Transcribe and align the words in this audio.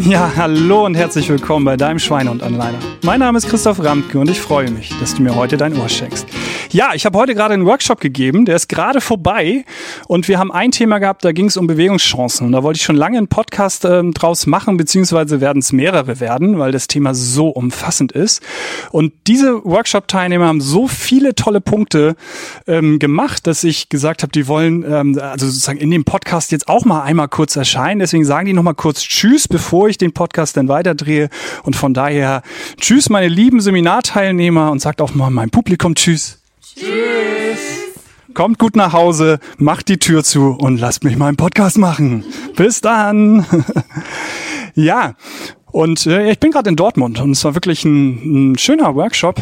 Ja, 0.00 0.30
hallo 0.36 0.84
und 0.84 0.94
herzlich 0.94 1.28
willkommen 1.28 1.64
bei 1.64 1.76
deinem 1.76 1.98
Schweine 1.98 2.30
und 2.30 2.42
Anleiner. 2.42 2.78
Mein 3.02 3.20
Name 3.20 3.38
ist 3.38 3.48
Christoph 3.48 3.82
Ramke 3.82 4.18
und 4.18 4.28
ich 4.28 4.40
freue 4.40 4.70
mich, 4.70 4.90
dass 5.00 5.14
du 5.14 5.22
mir 5.22 5.34
heute 5.34 5.56
dein 5.56 5.76
Ohr 5.76 5.88
schenkst. 5.88 6.26
Ja, 6.70 6.90
ich 6.94 7.06
habe 7.06 7.16
heute 7.18 7.34
gerade 7.34 7.54
einen 7.54 7.64
Workshop 7.64 8.00
gegeben, 8.00 8.44
der 8.44 8.56
ist 8.56 8.68
gerade 8.68 9.00
vorbei 9.00 9.64
und 10.08 10.26
wir 10.26 10.38
haben 10.38 10.50
ein 10.50 10.72
Thema 10.72 10.98
gehabt, 10.98 11.24
da 11.24 11.32
ging 11.32 11.46
es 11.46 11.56
um 11.56 11.66
Bewegungschancen 11.66 12.46
und 12.46 12.52
da 12.52 12.62
wollte 12.62 12.78
ich 12.78 12.82
schon 12.82 12.96
lange 12.96 13.18
einen 13.18 13.28
Podcast 13.28 13.84
äh, 13.84 14.02
draus 14.12 14.46
machen, 14.46 14.76
beziehungsweise 14.76 15.40
werden 15.40 15.60
es 15.60 15.72
mehrere 15.72 16.18
werden, 16.18 16.58
weil 16.58 16.72
das 16.72 16.88
Thema 16.88 17.14
so 17.14 17.48
umfassend 17.48 18.12
ist. 18.12 18.42
Und 18.90 19.12
diese 19.26 19.64
Workshop-Teilnehmer 19.64 20.46
haben 20.46 20.60
so 20.60 20.88
viele 20.88 21.34
tolle 21.34 21.60
Punkte 21.60 22.16
ähm, 22.66 22.98
gemacht, 22.98 23.46
dass 23.46 23.62
ich 23.64 23.88
gesagt 23.88 24.22
habe, 24.22 24.32
die 24.32 24.48
wollen 24.48 24.84
ähm, 24.84 25.18
also 25.20 25.46
sozusagen 25.46 25.78
in 25.78 25.90
dem 25.90 26.04
Podcast 26.04 26.52
jetzt 26.52 26.68
auch 26.68 26.84
mal 26.84 27.02
einmal 27.02 27.28
kurz 27.28 27.56
erscheinen. 27.56 28.00
Deswegen 28.00 28.24
sagen 28.24 28.46
die 28.46 28.52
noch 28.52 28.62
mal 28.62 28.74
kurz 28.74 29.02
Tschüss, 29.02 29.46
bevor 29.48 29.88
ich 29.88 29.98
den 29.98 30.12
Podcast 30.12 30.56
dann 30.56 30.68
weiterdrehe. 30.68 31.28
Und 31.62 31.76
von 31.76 31.94
daher 31.94 32.42
Tschüss, 32.80 33.08
meine 33.08 33.28
lieben 33.28 33.60
Seminarteilnehmer 33.60 34.70
und 34.70 34.80
sagt 34.80 35.00
auch 35.00 35.14
mal 35.14 35.30
meinem 35.30 35.50
Publikum 35.50 35.94
Tschüss. 35.94 36.35
Tschüss. 36.78 37.94
Kommt 38.34 38.58
gut 38.58 38.76
nach 38.76 38.92
Hause, 38.92 39.38
macht 39.56 39.88
die 39.88 39.98
Tür 39.98 40.22
zu 40.22 40.50
und 40.50 40.78
lasst 40.78 41.04
mich 41.04 41.16
meinen 41.16 41.38
Podcast 41.38 41.78
machen. 41.78 42.22
Bis 42.54 42.82
dann. 42.82 43.46
ja, 44.74 45.14
und 45.72 46.04
äh, 46.04 46.30
ich 46.30 46.38
bin 46.38 46.50
gerade 46.50 46.68
in 46.68 46.76
Dortmund 46.76 47.18
und 47.18 47.30
es 47.30 47.42
war 47.44 47.54
wirklich 47.54 47.86
ein, 47.86 48.52
ein 48.52 48.58
schöner 48.58 48.94
Workshop 48.94 49.40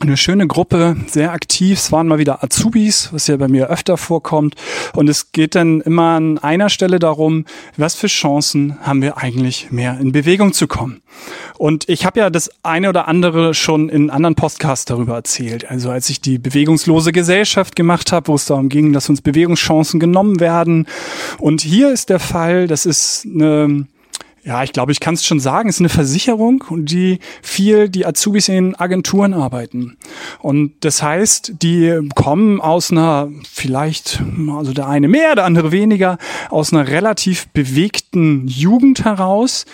eine 0.00 0.16
schöne 0.16 0.46
Gruppe, 0.46 0.96
sehr 1.06 1.32
aktiv. 1.32 1.78
Es 1.78 1.92
waren 1.92 2.08
mal 2.08 2.18
wieder 2.18 2.42
Azubis, 2.42 3.10
was 3.12 3.26
ja 3.26 3.36
bei 3.36 3.48
mir 3.48 3.68
öfter 3.68 3.98
vorkommt. 3.98 4.54
Und 4.94 5.08
es 5.08 5.32
geht 5.32 5.54
dann 5.54 5.82
immer 5.82 6.14
an 6.16 6.38
einer 6.38 6.70
Stelle 6.70 6.98
darum, 6.98 7.44
was 7.76 7.94
für 7.94 8.06
Chancen 8.06 8.78
haben 8.80 9.02
wir 9.02 9.18
eigentlich 9.18 9.70
mehr 9.70 9.98
in 10.00 10.12
Bewegung 10.12 10.54
zu 10.54 10.66
kommen. 10.66 11.02
Und 11.58 11.86
ich 11.88 12.06
habe 12.06 12.20
ja 12.20 12.30
das 12.30 12.50
eine 12.62 12.88
oder 12.88 13.08
andere 13.08 13.52
schon 13.52 13.90
in 13.90 14.08
anderen 14.08 14.36
Podcasts 14.36 14.86
darüber 14.86 15.16
erzählt. 15.16 15.70
Also 15.70 15.90
als 15.90 16.08
ich 16.08 16.22
die 16.22 16.38
bewegungslose 16.38 17.12
Gesellschaft 17.12 17.76
gemacht 17.76 18.10
habe, 18.10 18.28
wo 18.28 18.36
es 18.36 18.46
darum 18.46 18.70
ging, 18.70 18.94
dass 18.94 19.10
uns 19.10 19.20
Bewegungschancen 19.20 20.00
genommen 20.00 20.40
werden. 20.40 20.86
Und 21.38 21.60
hier 21.60 21.92
ist 21.92 22.08
der 22.08 22.20
Fall, 22.20 22.66
das 22.66 22.86
ist 22.86 23.26
eine 23.26 23.86
ja, 24.42 24.62
ich 24.62 24.72
glaube, 24.72 24.92
ich 24.92 25.00
kann 25.00 25.14
es 25.14 25.24
schon 25.24 25.38
sagen, 25.38 25.68
es 25.68 25.76
ist 25.76 25.80
eine 25.80 25.90
Versicherung, 25.90 26.64
die 26.70 27.18
viel 27.42 27.88
die 27.90 28.06
Azubis 28.06 28.48
in 28.48 28.74
Agenturen 28.74 29.34
arbeiten. 29.34 29.98
Und 30.38 30.72
das 30.80 31.02
heißt, 31.02 31.54
die 31.62 32.08
kommen 32.14 32.60
aus 32.60 32.90
einer 32.90 33.28
vielleicht, 33.50 34.22
also 34.56 34.72
der 34.72 34.88
eine 34.88 35.08
mehr, 35.08 35.34
der 35.34 35.44
andere 35.44 35.72
weniger, 35.72 36.16
aus 36.48 36.72
einer 36.72 36.88
relativ 36.88 37.48
bewegten 37.48 38.46
Jugend 38.48 39.04
heraus, 39.04 39.66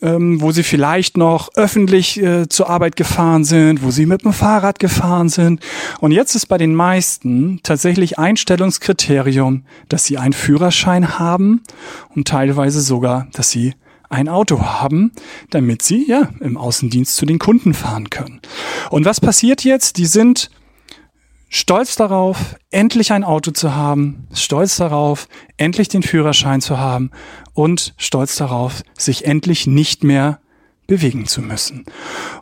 ähm, 0.00 0.40
wo 0.40 0.52
sie 0.52 0.62
vielleicht 0.62 1.18
noch 1.18 1.50
öffentlich 1.54 2.22
äh, 2.22 2.48
zur 2.48 2.70
Arbeit 2.70 2.96
gefahren 2.96 3.44
sind, 3.44 3.82
wo 3.82 3.90
sie 3.90 4.06
mit 4.06 4.24
dem 4.24 4.32
Fahrrad 4.32 4.78
gefahren 4.78 5.28
sind. 5.28 5.60
Und 6.00 6.12
jetzt 6.12 6.34
ist 6.34 6.46
bei 6.46 6.56
den 6.56 6.74
meisten 6.74 7.60
tatsächlich 7.62 8.18
Einstellungskriterium, 8.18 9.64
dass 9.90 10.06
sie 10.06 10.16
einen 10.16 10.32
Führerschein 10.32 11.18
haben 11.18 11.62
und 12.14 12.26
teilweise 12.26 12.80
sogar, 12.80 13.26
dass 13.32 13.50
sie 13.50 13.74
ein 14.08 14.28
Auto 14.28 14.62
haben, 14.62 15.12
damit 15.50 15.82
sie 15.82 16.06
ja 16.06 16.30
im 16.40 16.56
Außendienst 16.56 17.16
zu 17.16 17.26
den 17.26 17.38
Kunden 17.38 17.74
fahren 17.74 18.10
können. 18.10 18.40
Und 18.90 19.04
was 19.04 19.20
passiert 19.20 19.64
jetzt? 19.64 19.98
Die 19.98 20.06
sind 20.06 20.50
stolz 21.48 21.96
darauf, 21.96 22.56
endlich 22.70 23.12
ein 23.12 23.24
Auto 23.24 23.50
zu 23.52 23.74
haben, 23.74 24.26
stolz 24.34 24.76
darauf, 24.76 25.28
endlich 25.56 25.88
den 25.88 26.02
Führerschein 26.02 26.60
zu 26.60 26.78
haben 26.78 27.10
und 27.52 27.94
stolz 27.96 28.36
darauf, 28.36 28.82
sich 28.98 29.24
endlich 29.24 29.66
nicht 29.66 30.04
mehr 30.04 30.40
bewegen 30.86 31.26
zu 31.26 31.40
müssen. 31.40 31.84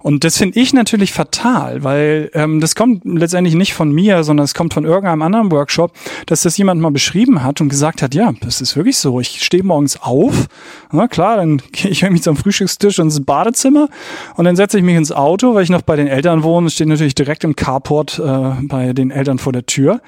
Und 0.01 0.25
das 0.25 0.39
finde 0.39 0.59
ich 0.59 0.73
natürlich 0.73 1.13
fatal, 1.13 1.85
weil 1.85 2.31
ähm, 2.35 2.61
das 2.61 2.75
kommt 2.75 3.03
letztendlich 3.05 3.55
nicht 3.55 3.73
von 3.75 3.93
mir, 3.93 4.25
sondern 4.25 4.45
es 4.45 4.55
kommt 4.55 4.75
von 4.75 4.85
irgendeinem 4.85 5.23
anderen 5.23 5.53
Workshop, 5.53 5.93
dass 6.27 6.43
das 6.43 6.57
jemand 6.57 6.81
mal 6.81 6.91
beschrieben 6.91 7.43
hat 7.43 7.61
und 7.61 7.69
gesagt 7.69 8.03
hat, 8.03 8.15
ja, 8.15 8.33
das 8.41 8.61
ist 8.61 8.77
wirklich 8.77 8.97
so. 8.97 9.21
Ich 9.21 9.45
stehe 9.45 9.63
morgens 9.63 10.01
auf, 10.01 10.49
na 10.91 11.07
klar, 11.07 11.37
dann 11.37 11.63
gehe 11.73 11.91
ich 11.91 12.03
mich 12.11 12.23
zum 12.23 12.37
Frühstückstisch 12.37 12.99
ins 12.99 13.25
Badezimmer 13.25 13.89
und 14.37 14.45
dann 14.45 14.57
setze 14.57 14.79
ich 14.79 14.85
mich 14.85 14.97
ins 14.97 15.13
Auto, 15.13 15.55
weil 15.55 15.63
ich 15.63 15.71
noch 15.71 15.83
bei 15.83 15.97
den 15.97 16.09
Eltern 16.09 16.43
wohne. 16.43 16.71
Steht 16.71 16.89
natürlich 16.89 17.15
direkt 17.15 17.45
im 17.45 17.55
Carport 17.55 18.19
äh, 18.19 18.51
bei 18.63 18.93
den 18.93 19.11
Eltern 19.11 19.39
vor 19.39 19.53
der 19.53 19.67
Tür. 19.67 20.01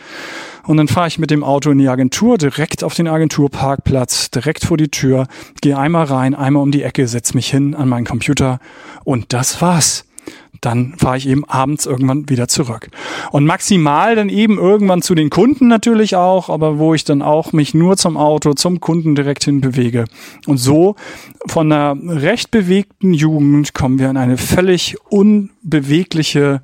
Und 0.66 0.76
dann 0.76 0.88
fahre 0.88 1.08
ich 1.08 1.18
mit 1.18 1.30
dem 1.30 1.44
Auto 1.44 1.70
in 1.70 1.78
die 1.78 1.88
Agentur, 1.88 2.38
direkt 2.38 2.84
auf 2.84 2.94
den 2.94 3.08
Agenturparkplatz, 3.08 4.30
direkt 4.30 4.64
vor 4.64 4.76
die 4.76 4.88
Tür, 4.88 5.26
gehe 5.60 5.78
einmal 5.78 6.04
rein, 6.04 6.34
einmal 6.34 6.62
um 6.62 6.70
die 6.70 6.82
Ecke, 6.82 7.06
setze 7.06 7.34
mich 7.34 7.50
hin 7.50 7.74
an 7.74 7.88
meinen 7.88 8.06
Computer 8.06 8.58
und 9.04 9.32
das 9.32 9.60
war's 9.60 10.04
dann 10.64 10.94
fahre 10.96 11.16
ich 11.18 11.28
eben 11.28 11.44
abends 11.44 11.86
irgendwann 11.86 12.28
wieder 12.28 12.48
zurück. 12.48 12.88
Und 13.32 13.44
maximal 13.44 14.14
dann 14.14 14.28
eben 14.28 14.58
irgendwann 14.58 15.02
zu 15.02 15.14
den 15.14 15.30
Kunden 15.30 15.68
natürlich 15.68 16.16
auch, 16.16 16.48
aber 16.48 16.78
wo 16.78 16.94
ich 16.94 17.04
dann 17.04 17.22
auch 17.22 17.52
mich 17.52 17.74
nur 17.74 17.96
zum 17.96 18.16
Auto, 18.16 18.54
zum 18.54 18.80
Kunden 18.80 19.14
direkt 19.14 19.44
hin 19.44 19.60
bewege. 19.60 20.04
Und 20.46 20.58
so 20.58 20.96
von 21.46 21.70
einer 21.70 21.96
recht 22.22 22.50
bewegten 22.50 23.12
Jugend 23.12 23.74
kommen 23.74 23.98
wir 23.98 24.08
in 24.08 24.16
eine 24.16 24.38
völlig 24.38 24.96
unbewegliche, 25.10 26.62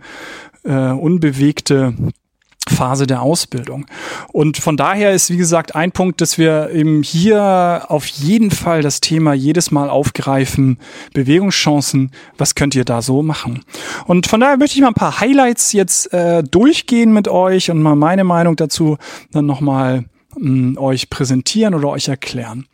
äh, 0.64 0.92
unbewegte 0.92 1.94
Phase 2.70 3.06
der 3.06 3.22
Ausbildung. 3.22 3.86
Und 4.32 4.56
von 4.56 4.76
daher 4.76 5.12
ist, 5.12 5.30
wie 5.30 5.36
gesagt, 5.36 5.74
ein 5.74 5.92
Punkt, 5.92 6.20
dass 6.20 6.38
wir 6.38 6.70
eben 6.70 7.02
hier 7.02 7.84
auf 7.88 8.06
jeden 8.06 8.50
Fall 8.50 8.82
das 8.82 9.00
Thema 9.00 9.34
jedes 9.34 9.70
Mal 9.70 9.90
aufgreifen, 9.90 10.78
Bewegungschancen, 11.12 12.10
was 12.38 12.54
könnt 12.54 12.74
ihr 12.74 12.84
da 12.84 13.02
so 13.02 13.22
machen? 13.22 13.64
Und 14.06 14.26
von 14.26 14.40
daher 14.40 14.56
möchte 14.56 14.76
ich 14.76 14.82
mal 14.82 14.88
ein 14.88 14.94
paar 14.94 15.20
Highlights 15.20 15.72
jetzt 15.72 16.12
äh, 16.12 16.42
durchgehen 16.42 17.12
mit 17.12 17.28
euch 17.28 17.70
und 17.70 17.82
mal 17.82 17.96
meine 17.96 18.24
Meinung 18.24 18.56
dazu 18.56 18.96
dann 19.32 19.46
nochmal 19.46 20.04
mh, 20.36 20.80
euch 20.80 21.10
präsentieren 21.10 21.74
oder 21.74 21.88
euch 21.88 22.08
erklären. 22.08 22.66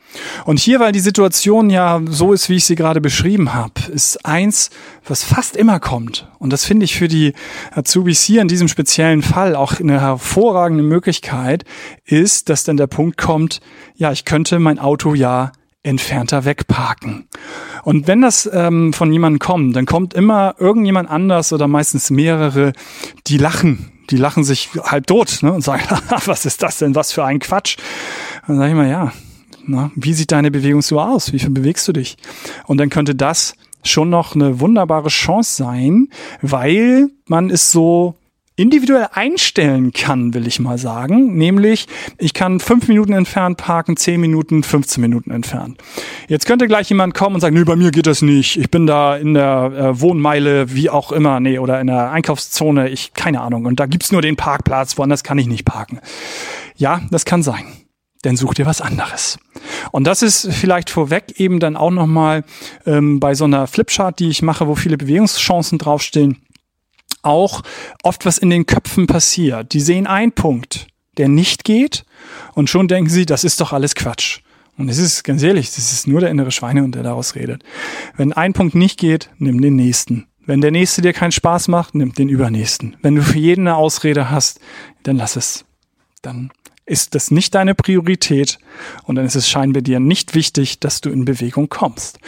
Und 0.44 0.59
hier, 0.59 0.81
weil 0.81 0.93
die 0.93 1.00
Situation 1.00 1.71
ja 1.71 2.00
so 2.06 2.33
ist, 2.33 2.49
wie 2.49 2.56
ich 2.56 2.65
sie 2.65 2.75
gerade 2.75 3.00
beschrieben 3.00 3.55
habe, 3.55 3.75
ist 3.93 4.25
eins, 4.25 4.71
was 5.06 5.25
fast 5.25 5.56
immer 5.56 5.81
kommt. 5.81 6.28
Und 6.39 6.53
das 6.53 6.65
finde 6.65 6.84
ich 6.84 6.97
für 6.97 7.09
die 7.09 7.33
Azubis 7.72 8.22
hier 8.22 8.43
in 8.43 8.49
diesem 8.49 8.69
speziellen 8.69 9.22
Fall 9.22 9.56
auch 9.56 9.81
eine 9.81 10.00
hervorragende 10.00 10.84
Möglichkeit, 10.84 11.65
ist, 12.05 12.49
dass 12.49 12.65
dann 12.65 12.77
der 12.77 12.87
Punkt 12.87 13.19
kommt, 13.19 13.61
ja, 13.95 14.12
ich 14.12 14.25
könnte 14.25 14.59
mein 14.59 14.78
Auto 14.78 15.15
ja 15.15 15.53
entfernter 15.83 16.45
wegparken. 16.45 17.28
Und 17.84 18.09
wenn 18.09 18.21
das 18.21 18.50
ähm, 18.53 18.93
von 18.93 19.12
jemandem 19.12 19.39
kommt, 19.39 19.77
dann 19.77 19.87
kommt 19.87 20.15
immer 20.15 20.56
irgendjemand 20.59 21.09
anders 21.09 21.53
oder 21.53 21.69
meistens 21.69 22.11
mehrere, 22.11 22.72
die 23.28 23.39
lachen 23.39 23.93
die 24.11 24.17
lachen 24.17 24.44
sich 24.44 24.71
halb 24.83 25.06
tot 25.06 25.39
ne, 25.43 25.53
und 25.53 25.62
sagen, 25.62 25.83
was 26.27 26.47
ist 26.47 26.62
das 26.62 26.78
denn, 26.78 26.94
was 26.94 27.12
für 27.12 27.25
ein 27.25 27.39
Quatsch. 27.39 27.77
dann 28.47 28.56
sage 28.56 28.71
ich 28.71 28.77
mal, 28.77 28.89
ja, 28.89 29.12
na, 29.67 29.91
wie 29.97 30.15
sieht 30.15 30.33
deine 30.33 30.50
Bewegung 30.50 30.83
so 30.83 31.00
aus? 31.00 31.33
Wie 31.33 31.39
viel 31.39 31.50
bewegst 31.50 31.87
du 31.89 31.93
dich? 31.93 32.16
Und 32.66 32.78
dann 32.78 32.91
könnte 32.91 33.15
das 33.15 33.55
schon 33.83 34.11
noch 34.11 34.34
eine 34.34 34.61
wunderbare 34.61 35.09
Chance 35.09 35.56
sein, 35.56 36.09
weil 36.43 37.09
man 37.27 37.50
ist 37.50 37.71
so 37.71 38.15
individuell 38.56 39.09
einstellen 39.12 39.93
kann, 39.93 40.33
will 40.33 40.47
ich 40.47 40.59
mal 40.61 40.78
sagen. 40.78 41.37
Nämlich, 41.37 41.87
ich 42.17 42.33
kann 42.33 42.59
fünf 42.59 42.89
Minuten 42.89 43.12
entfernt 43.12 43.59
parken, 43.59 43.97
zehn 43.99 44.19
Minuten, 44.21 44.62
15 44.62 45.00
Minuten 45.00 45.31
entfernt. 45.31 45.78
Jetzt 46.27 46.47
könnte 46.47 46.66
gleich 46.66 46.89
jemand 46.89 47.15
kommen 47.15 47.37
und 47.37 47.43
sagen, 47.43 47.55
nee, 47.55 47.65
bei 47.65 47.77
mir 47.77 47.91
geht 47.91 48.06
das 48.06 48.22
nicht. 48.22 48.56
Ich 48.56 48.71
bin 48.71 48.87
da 48.87 49.16
in 49.16 49.34
der 49.34 49.72
äh, 49.77 50.00
Wohnmeile, 50.00 50.72
wie 50.75 50.89
auch 50.89 51.12
immer, 51.12 51.39
nee, 51.39 51.59
oder 51.59 51.81
in 51.81 51.87
der 51.87 52.11
Einkaufszone, 52.11 52.89
ich, 52.89 53.12
keine 53.12 53.42
Ahnung. 53.42 53.66
Und 53.66 53.78
da 53.78 53.84
gibt's 53.84 54.10
nur 54.10 54.22
den 54.22 54.36
Parkplatz, 54.36 54.97
woanders 54.97 55.22
kann 55.22 55.39
ich 55.39 55.47
nicht 55.47 55.66
parken. 55.66 56.01
Ja, 56.77 57.03
das 57.10 57.27
kann 57.27 57.42
sein. 57.42 57.65
Dann 58.22 58.36
such 58.36 58.54
dir 58.54 58.65
was 58.65 58.80
anderes. 58.80 59.39
Und 59.92 60.04
das 60.04 60.22
ist 60.22 60.51
vielleicht 60.51 60.89
vorweg 60.89 61.39
eben 61.39 61.60
dann 61.60 61.77
auch 61.77 61.91
nochmal 61.91 62.45
ähm, 62.86 63.21
bei 63.21 63.34
so 63.34 63.45
einer 63.45 63.66
Flipchart, 63.66 64.19
die 64.19 64.30
ich 64.30 64.42
mache, 64.42 64.66
wo 64.66 64.75
viele 64.75 64.97
Bewegungschancen 64.97 65.78
draufstehen 65.78 66.39
auch 67.27 67.63
oft 68.03 68.25
was 68.25 68.39
in 68.39 68.51
den 68.51 68.67
Köpfen 68.67 69.07
passiert. 69.07 69.73
Die 69.73 69.81
sehen 69.81 70.07
einen 70.07 70.33
Punkt, 70.33 70.87
der 71.19 71.28
nicht 71.28 71.65
geht 71.65 72.05
und 72.55 72.71
schon 72.71 72.89
denken 72.89 73.11
sie, 73.11 73.27
das 73.27 73.45
ist 73.45 73.61
doch 73.61 73.73
alles 73.73 73.95
Quatsch. 73.95 74.41
Und 74.78 74.89
es 74.89 74.99
ist 74.99 75.25
ganz 75.25 75.43
ehrlich, 75.43 75.75
das 75.75 75.93
ist 75.93 76.07
nur 76.07 76.21
der 76.21 76.31
innere 76.31 76.51
Schweinehund, 76.51 76.95
der 76.95 77.03
daraus 77.03 77.34
redet. 77.34 77.63
Wenn 78.17 78.33
ein 78.33 78.53
Punkt 78.53 78.75
nicht 78.75 78.99
geht, 78.99 79.31
nimm 79.39 79.61
den 79.61 79.75
nächsten. 79.75 80.27
Wenn 80.45 80.61
der 80.61 80.71
nächste 80.71 81.03
dir 81.03 81.13
keinen 81.13 81.33
Spaß 81.33 81.69
macht, 81.69 81.95
nimm 81.95 82.13
den 82.13 82.28
übernächsten. 82.28 82.97
Wenn 83.03 83.17
du 83.17 83.23
für 83.23 83.39
jeden 83.39 83.67
eine 83.67 83.77
Ausrede 83.77 84.31
hast, 84.31 84.61
dann 85.03 85.17
lass 85.17 85.37
es. 85.37 85.65
Dann 86.23 86.51
ist 86.86 87.16
das 87.16 87.33
nicht 87.33 87.53
deine 87.56 87.74
Priorität 87.74 88.59
und 89.04 89.16
dann 89.16 89.27
ist 89.27 89.34
es 89.34 89.48
scheinbar 89.48 89.83
dir 89.83 89.98
nicht 89.98 90.36
wichtig, 90.36 90.78
dass 90.78 91.00
du 91.00 91.10
in 91.10 91.24
Bewegung 91.24 91.68
kommst. 91.68 92.21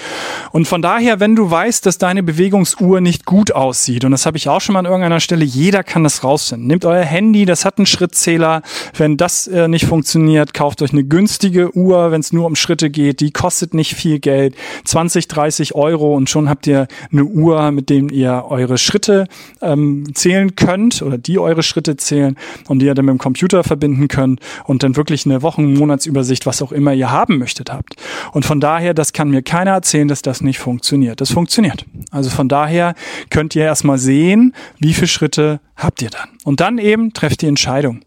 Und 0.51 0.67
von 0.67 0.83
daher, 0.83 1.21
wenn 1.21 1.37
du 1.37 1.49
weißt, 1.49 1.87
dass 1.87 1.99
deine 1.99 2.25
Bewegungsuhr 2.25 3.01
nicht 3.01 3.25
gut 3.25 3.53
aussieht, 3.53 4.05
und 4.05 4.11
das 4.11 4.27
habe 4.27 4.37
ich 4.37 4.49
auch 4.49 4.61
schon 4.61 4.73
mal 4.73 4.81
an 4.81 4.87
irgendeiner 4.87 5.21
Stelle, 5.21 5.45
jeder 5.45 5.85
kann 5.85 6.03
das 6.03 6.25
rausfinden. 6.25 6.67
Nehmt 6.67 6.85
euer 6.85 7.05
Handy, 7.05 7.45
das 7.45 7.65
hat 7.65 7.79
einen 7.79 7.87
Schrittzähler. 7.87 8.63
Wenn 8.97 9.17
das 9.17 9.47
äh, 9.47 9.69
nicht 9.69 9.87
funktioniert, 9.87 10.55
kauft 10.55 10.83
euch 10.83 10.93
eine 10.93 11.05
günstige 11.05 11.77
Uhr, 11.77 12.11
wenn 12.11 12.21
es 12.21 12.33
nur 12.33 12.47
um 12.47 12.57
Schritte 12.57 12.91
geht. 12.91 13.21
Die 13.21 13.31
kostet 13.31 13.75
nicht 13.75 13.95
viel 13.95 14.19
Geld, 14.19 14.57
20, 14.85 15.29
30 15.29 15.77
Euro 15.77 16.17
und 16.17 16.29
schon 16.29 16.49
habt 16.49 16.67
ihr 16.67 16.89
eine 17.13 17.25
Uhr, 17.25 17.71
mit 17.71 17.91
dem 17.91 18.11
ihr 18.11 18.47
eure 18.49 18.77
Schritte 18.77 19.29
ähm, 19.63 20.05
zählen 20.15 20.57
könnt 20.57 21.01
oder 21.03 21.17
die 21.17 21.39
eure 21.39 21.63
Schritte 21.63 21.97
zählen 21.97 22.37
und 22.67 22.81
die 22.81 22.87
ihr 22.87 22.95
dann 22.95 23.05
mit 23.05 23.13
dem 23.13 23.19
Computer 23.19 23.63
verbinden 23.63 24.09
könnt 24.09 24.41
und 24.65 24.83
dann 24.83 24.97
wirklich 24.97 25.27
eine 25.27 25.43
Wochen-, 25.43 25.75
Monatsübersicht, 25.75 26.47
was 26.47 26.63
auch 26.63 26.73
immer 26.73 26.93
ihr 26.93 27.11
haben 27.11 27.39
möchtet, 27.39 27.73
habt. 27.73 27.97
Und 28.33 28.45
von 28.45 28.61
daher, 28.61 28.95
das 28.95 29.13
kann 29.13 29.31
mir 29.31 29.43
keiner 29.43 29.73
erzählen, 29.73 30.09
dass 30.09 30.23
das 30.23 30.41
nicht 30.41 30.59
funktioniert. 30.59 31.21
Das 31.21 31.31
funktioniert. 31.31 31.85
Also 32.11 32.31
von 32.31 32.49
daher 32.49 32.95
könnt 33.31 33.55
ihr 33.55 33.65
erstmal 33.65 33.99
sehen, 33.99 34.55
wie 34.79 34.95
viele 34.95 35.09
Schritte 35.09 35.61
habt 35.79 36.03
ihr 36.03 36.11
dann. 36.11 36.29
Und 36.45 36.61
dann 36.61 36.79
eben 36.79 37.13
trefft 37.13 37.43
die 37.43 37.47
Entscheidung. 37.47 38.01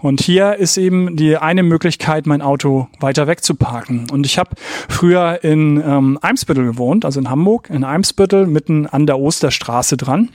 Und 0.00 0.20
hier 0.20 0.56
ist 0.56 0.78
eben 0.78 1.16
die 1.16 1.36
eine 1.36 1.62
Möglichkeit, 1.62 2.26
mein 2.26 2.42
Auto 2.42 2.88
weiter 3.00 3.26
weg 3.26 3.44
zu 3.44 3.54
parken. 3.54 4.06
Und 4.10 4.24
ich 4.24 4.38
habe 4.38 4.50
früher 4.88 5.44
in 5.44 5.82
ähm, 5.84 6.18
Eimsbüttel 6.22 6.64
gewohnt, 6.64 7.04
also 7.04 7.20
in 7.20 7.28
Hamburg, 7.28 7.68
in 7.70 7.84
Eimsbüttel, 7.84 8.46
mitten 8.46 8.86
an 8.86 9.06
der 9.06 9.18
Osterstraße 9.18 9.96
dran. 9.96 10.30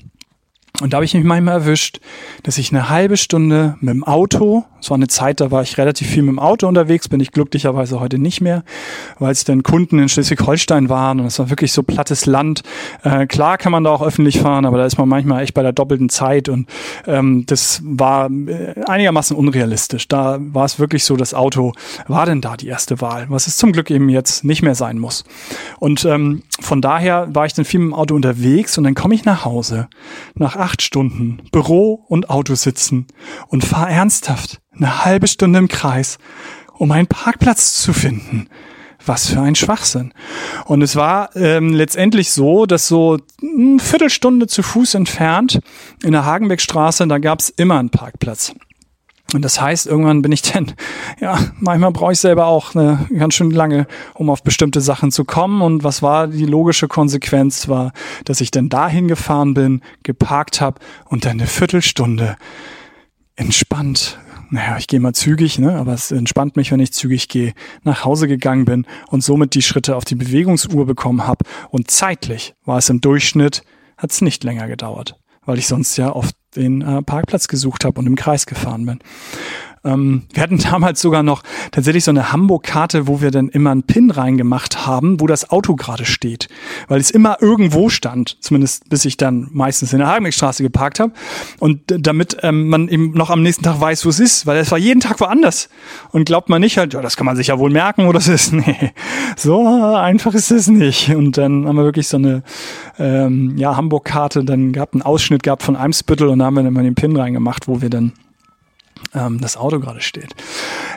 Und 0.81 0.91
da 0.91 0.97
habe 0.97 1.05
ich 1.05 1.13
mich 1.13 1.23
manchmal 1.23 1.53
erwischt, 1.53 1.99
dass 2.41 2.57
ich 2.57 2.71
eine 2.71 2.89
halbe 2.89 3.15
Stunde 3.15 3.77
mit 3.79 3.93
dem 3.93 4.03
Auto, 4.03 4.65
es 4.81 4.89
war 4.89 4.95
eine 4.95 5.07
Zeit, 5.07 5.39
da 5.39 5.51
war 5.51 5.61
ich 5.61 5.77
relativ 5.77 6.09
viel 6.09 6.23
mit 6.23 6.31
dem 6.31 6.39
Auto 6.39 6.67
unterwegs, 6.67 7.07
bin 7.07 7.19
ich 7.19 7.31
glücklicherweise 7.31 7.99
heute 7.99 8.17
nicht 8.17 8.41
mehr, 8.41 8.63
weil 9.19 9.31
es 9.31 9.43
dann 9.43 9.61
Kunden 9.61 9.99
in 9.99 10.09
Schleswig-Holstein 10.09 10.89
waren 10.89 11.19
und 11.19 11.27
es 11.27 11.37
war 11.37 11.51
wirklich 11.51 11.71
so 11.71 11.83
plattes 11.83 12.25
Land. 12.25 12.63
Äh, 13.03 13.27
klar 13.27 13.59
kann 13.59 13.71
man 13.71 13.83
da 13.83 13.91
auch 13.91 14.01
öffentlich 14.01 14.39
fahren, 14.39 14.65
aber 14.65 14.79
da 14.79 14.85
ist 14.87 14.97
man 14.97 15.07
manchmal 15.07 15.43
echt 15.43 15.53
bei 15.53 15.61
der 15.61 15.73
doppelten 15.73 16.09
Zeit 16.09 16.49
und 16.49 16.67
ähm, 17.05 17.45
das 17.45 17.79
war 17.85 18.31
äh, 18.31 18.73
einigermaßen 18.87 19.37
unrealistisch. 19.37 20.07
Da 20.07 20.39
war 20.39 20.65
es 20.65 20.79
wirklich 20.79 21.03
so, 21.03 21.15
das 21.15 21.35
Auto 21.35 21.73
war 22.07 22.25
denn 22.25 22.41
da 22.41 22.57
die 22.57 22.67
erste 22.67 22.99
Wahl, 22.99 23.27
was 23.29 23.45
es 23.45 23.57
zum 23.57 23.73
Glück 23.73 23.91
eben 23.91 24.09
jetzt 24.09 24.43
nicht 24.43 24.63
mehr 24.63 24.75
sein 24.75 24.97
muss. 24.97 25.23
Und 25.77 26.03
ähm, 26.03 26.41
von 26.59 26.81
daher 26.81 27.27
war 27.33 27.45
ich 27.45 27.53
dann 27.53 27.63
viel 27.63 27.79
mit 27.79 27.91
dem 27.91 27.93
Auto 27.93 28.15
unterwegs 28.15 28.75
und 28.79 28.85
dann 28.85 28.95
komme 28.95 29.13
ich 29.13 29.23
nach 29.23 29.45
Hause 29.45 29.87
nach 30.33 30.62
acht 30.63 30.81
Stunden 30.81 31.42
Büro 31.51 32.06
und 32.07 32.30
Auto 32.30 32.56
sitzen 32.56 33.07
und 33.50 33.65
fahr 33.65 33.89
ernsthaft 33.89 34.62
eine 34.74 35.04
halbe 35.04 35.27
Stunde 35.27 35.60
im 35.60 35.68
Kreis, 35.68 36.18
um 36.74 36.92
einen 36.92 37.07
Parkplatz 37.07 37.81
zu 37.81 37.94
finden. 37.94 38.48
Was 39.06 39.27
für 39.27 39.42
ein 39.42 39.56
Schwachsinn. 39.56 40.13
Und 40.63 40.81
es 40.81 40.95
war 40.95 41.36
ähm, 41.36 41.74
letztendlich 41.74 42.31
so, 42.31 42.65
dass 42.65 42.88
so 42.88 43.18
eine 43.42 43.77
Viertelstunde 43.80 44.48
zu 44.48 44.63
Fuß 44.63 44.95
entfernt 44.95 45.60
in 46.01 46.13
der 46.13 46.24
Hagenbeckstraße, 46.24 47.06
da 47.07 47.18
gab 47.18 47.39
es 47.42 47.50
immer 47.50 47.80
einen 47.80 47.89
Parkplatz. 47.89 48.54
Und 49.33 49.44
das 49.44 49.59
heißt, 49.59 49.88
irgendwann 49.88 50.21
bin 50.21 50.31
ich 50.31 50.41
dann, 50.41 50.74
ja, 51.19 51.39
manchmal 51.59 51.91
brauche 51.91 52.13
ich 52.13 52.19
selber 52.19 52.45
auch 52.45 52.75
eine 52.75 53.07
ganz 53.18 53.33
schön 53.33 53.51
lange, 53.51 53.88
um 54.13 54.30
auf 54.30 54.44
bestimmte 54.44 54.81
Sachen 54.81 55.12
zu 55.12 55.25
kommen. 55.25 55.62
Und 55.62 55.83
was 55.83 56.01
war 56.01 56.27
die 56.27 56.45
logische 56.45 56.88
Konsequenz? 56.88 57.68
War, 57.68 57.91
dass 58.25 58.41
ich 58.41 58.51
dann 58.51 58.69
dahin 58.69 59.07
gefahren 59.07 59.53
bin, 59.53 59.81
geparkt 60.03 60.62
habe 60.62 60.80
und 61.06 61.25
dann 61.25 61.33
eine 61.33 61.47
Viertelstunde 61.47 62.35
entspannt 63.35 64.19
naja, 64.53 64.77
ich 64.77 64.85
gehe 64.85 65.00
mal 65.00 65.13
zügig, 65.13 65.57
ne, 65.57 65.75
aber 65.77 65.94
es 65.94 66.12
entspannt 66.12 66.57
mich, 66.57 66.71
wenn 66.71 66.79
ich 66.79 66.94
zügig 66.94 67.27
gehe, 67.27 67.53
nach 67.81 68.06
Hause 68.06 68.27
gegangen 68.27 68.65
bin 68.65 68.86
und 69.07 69.24
somit 69.24 69.56
die 69.56 69.63
Schritte 69.63 69.95
auf 69.95 70.06
die 70.06 70.13
Bewegungsuhr 70.13 70.86
bekommen 70.86 71.25
habe. 71.25 71.44
Und 71.71 71.89
zeitlich 71.89 72.53
war 72.63 72.77
es 72.77 72.88
im 72.88 73.01
Durchschnitt, 73.01 73.63
hat 73.97 74.12
es 74.12 74.21
nicht 74.21 74.44
länger 74.44 74.68
gedauert, 74.68 75.19
weil 75.45 75.57
ich 75.57 75.67
sonst 75.67 75.97
ja 75.97 76.13
oft 76.13 76.35
den 76.55 76.81
äh, 76.81 77.01
Parkplatz 77.01 77.47
gesucht 77.47 77.85
habe 77.85 77.99
und 77.99 78.07
im 78.07 78.15
Kreis 78.15 78.45
gefahren 78.45 78.85
bin. 78.85 78.99
Ähm, 79.85 80.24
wir 80.33 80.44
hatten 80.44 80.57
damals 80.57 81.01
sogar 81.01 81.24
noch 81.24 81.44
tatsächlich 81.71 82.03
so 82.03 82.12
eine 82.12 82.31
Hamburg-Karte, 82.31 83.07
wo 83.07 83.21
wir 83.21 83.31
dann 83.31 83.50
immer 83.50 83.71
einen 83.71 83.83
Pin 83.83 84.12
reingemacht 84.12 84.85
haben, 84.85 85.19
wo 85.19 85.27
das 85.27 85.50
Auto 85.50 85.75
gerade 85.75 86.06
steht. 86.06 86.47
Weil 86.88 87.00
es 87.00 87.12
immer 87.12 87.38
irgendwo 87.41 87.89
stand, 87.89 88.38
zumindest 88.41 88.89
bis 88.89 89.06
ich 89.06 89.18
dann 89.18 89.50
meistens 89.51 89.94
in 89.94 90.00
der 90.00 90.07
Hagenbeckstraße 90.07 90.63
geparkt 90.63 91.00
habe. 91.00 91.13
Und 91.59 91.81
damit 91.88 92.38
ähm, 92.41 92.69
man 92.69 92.88
eben 92.88 93.12
noch 93.12 93.30
am 93.30 93.41
nächsten 93.41 93.63
Tag 93.63 93.80
weiß, 93.80 94.06
wo 94.06 94.09
es 94.09 94.19
ist, 94.19 94.47
weil 94.47 94.57
es 94.57 94.71
war 94.71 94.77
jeden 94.77 95.00
Tag 95.00 95.19
woanders. 95.19 95.69
Und 96.12 96.25
glaubt 96.25 96.50
man 96.50 96.62
nicht 96.62 96.77
halt, 96.77 96.94
ja, 96.94 97.01
das 97.01 97.18
kann 97.18 97.25
man 97.25 97.36
sich 97.36 97.47
ja 97.47 97.59
wohl 97.59 97.71
merken, 97.71 98.07
wo 98.07 98.12
das 98.12 98.27
ist. 98.27 98.53
Nee, 98.63 98.94
so 99.36 99.68
einfach 99.95 100.33
ist 100.36 100.51
es 100.51 100.68
nicht. 100.68 101.09
Und 101.09 101.38
dann 101.38 101.68
haben 101.68 101.75
wir 101.75 101.83
wirklich 101.83 102.07
so 102.07 102.18
eine 102.18 102.44
ähm, 102.97 103.57
ja, 103.57 103.75
Hamburg-Karte 103.75 104.45
dann 104.45 104.71
gehabt, 104.71 104.94
einen 104.94 105.01
Ausschnitt 105.01 105.44
gehabt 105.44 105.63
von 105.63 105.75
Eimsbüttel 105.75 106.27
und 106.27 106.39
da 106.39 106.45
haben 106.45 106.53
wir 106.53 106.63
dann 106.63 106.74
mal 106.74 106.83
den 106.83 106.95
Pin 106.95 107.15
reingemacht, 107.15 107.68
wo 107.68 107.81
wir 107.81 107.89
dann 107.89 108.13
ähm, 109.13 109.39
das 109.41 109.57
Auto 109.57 109.79
gerade 109.79 110.01
steht. 110.01 110.35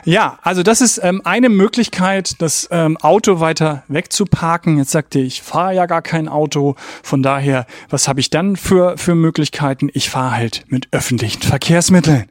Ja, 0.05 0.39
also 0.41 0.63
das 0.63 0.81
ist 0.81 0.99
ähm, 1.03 1.21
eine 1.23 1.49
Möglichkeit, 1.49 2.41
das 2.41 2.67
ähm, 2.71 2.97
Auto 2.97 3.39
weiter 3.39 3.83
wegzuparken. 3.87 4.77
Jetzt 4.77 4.91
sagt 4.91 5.15
ihr, 5.15 5.23
ich 5.23 5.41
fahre 5.41 5.73
ja 5.73 5.85
gar 5.85 6.01
kein 6.01 6.27
Auto. 6.27 6.75
Von 7.03 7.23
daher, 7.23 7.65
was 7.89 8.07
habe 8.07 8.19
ich 8.19 8.29
dann 8.29 8.55
für, 8.55 8.97
für 8.97 9.15
Möglichkeiten? 9.15 9.89
Ich 9.93 10.09
fahre 10.09 10.35
halt 10.35 10.65
mit 10.67 10.87
öffentlichen 10.91 11.41
Verkehrsmitteln. 11.41 12.29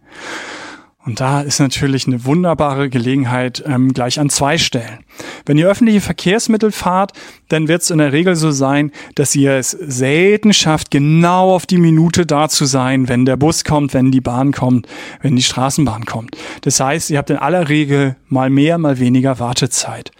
Und 1.06 1.20
da 1.20 1.41
ist 1.41 1.61
natürlich 1.61 2.08
eine 2.08 2.25
wunderbare 2.25 2.91
Gelegenheit 2.91 3.62
ähm, 3.64 3.94
gleich 3.94 4.19
an 4.19 4.29
zwei 4.29 4.58
Stellen. 4.58 4.99
Wenn 5.47 5.56
ihr 5.56 5.69
öffentliche 5.69 6.00
Verkehrsmittel 6.00 6.73
fahrt, 6.73 7.12
dann 7.49 7.69
wird 7.69 7.82
es 7.82 7.91
in 7.91 7.99
der 7.99 8.12
Regel 8.12 8.35
so 8.35 8.50
sein, 8.50 8.91
dass 9.14 9.37
ihr 9.37 9.53
es 9.53 9.70
selten 9.70 10.53
schafft, 10.53 10.91
genau 10.91 11.55
auf 11.55 11.64
die 11.64 11.79
Minute 11.79 12.26
da 12.26 12.49
zu 12.49 12.64
sein, 12.64 13.08
wenn 13.08 13.25
der 13.25 13.37
Bus 13.37 13.62
kommt, 13.62 13.94
wenn 13.94 14.11
die 14.11 14.20
Bahn 14.20 14.50
kommt, 14.50 14.88
wenn 15.23 15.37
die 15.37 15.44
Straßenbahn 15.44 16.06
kommt. 16.06 16.37
Das 16.62 16.81
heißt, 16.81 17.11
ihr 17.11 17.19
habt 17.19 17.31
in 17.31 17.37
aller 17.37 17.69
Regel 17.69 18.17
mal 18.29 18.50
mehr, 18.50 18.76
mal 18.76 18.99
weniger 18.99 19.38
Wartezeit. 19.38 20.11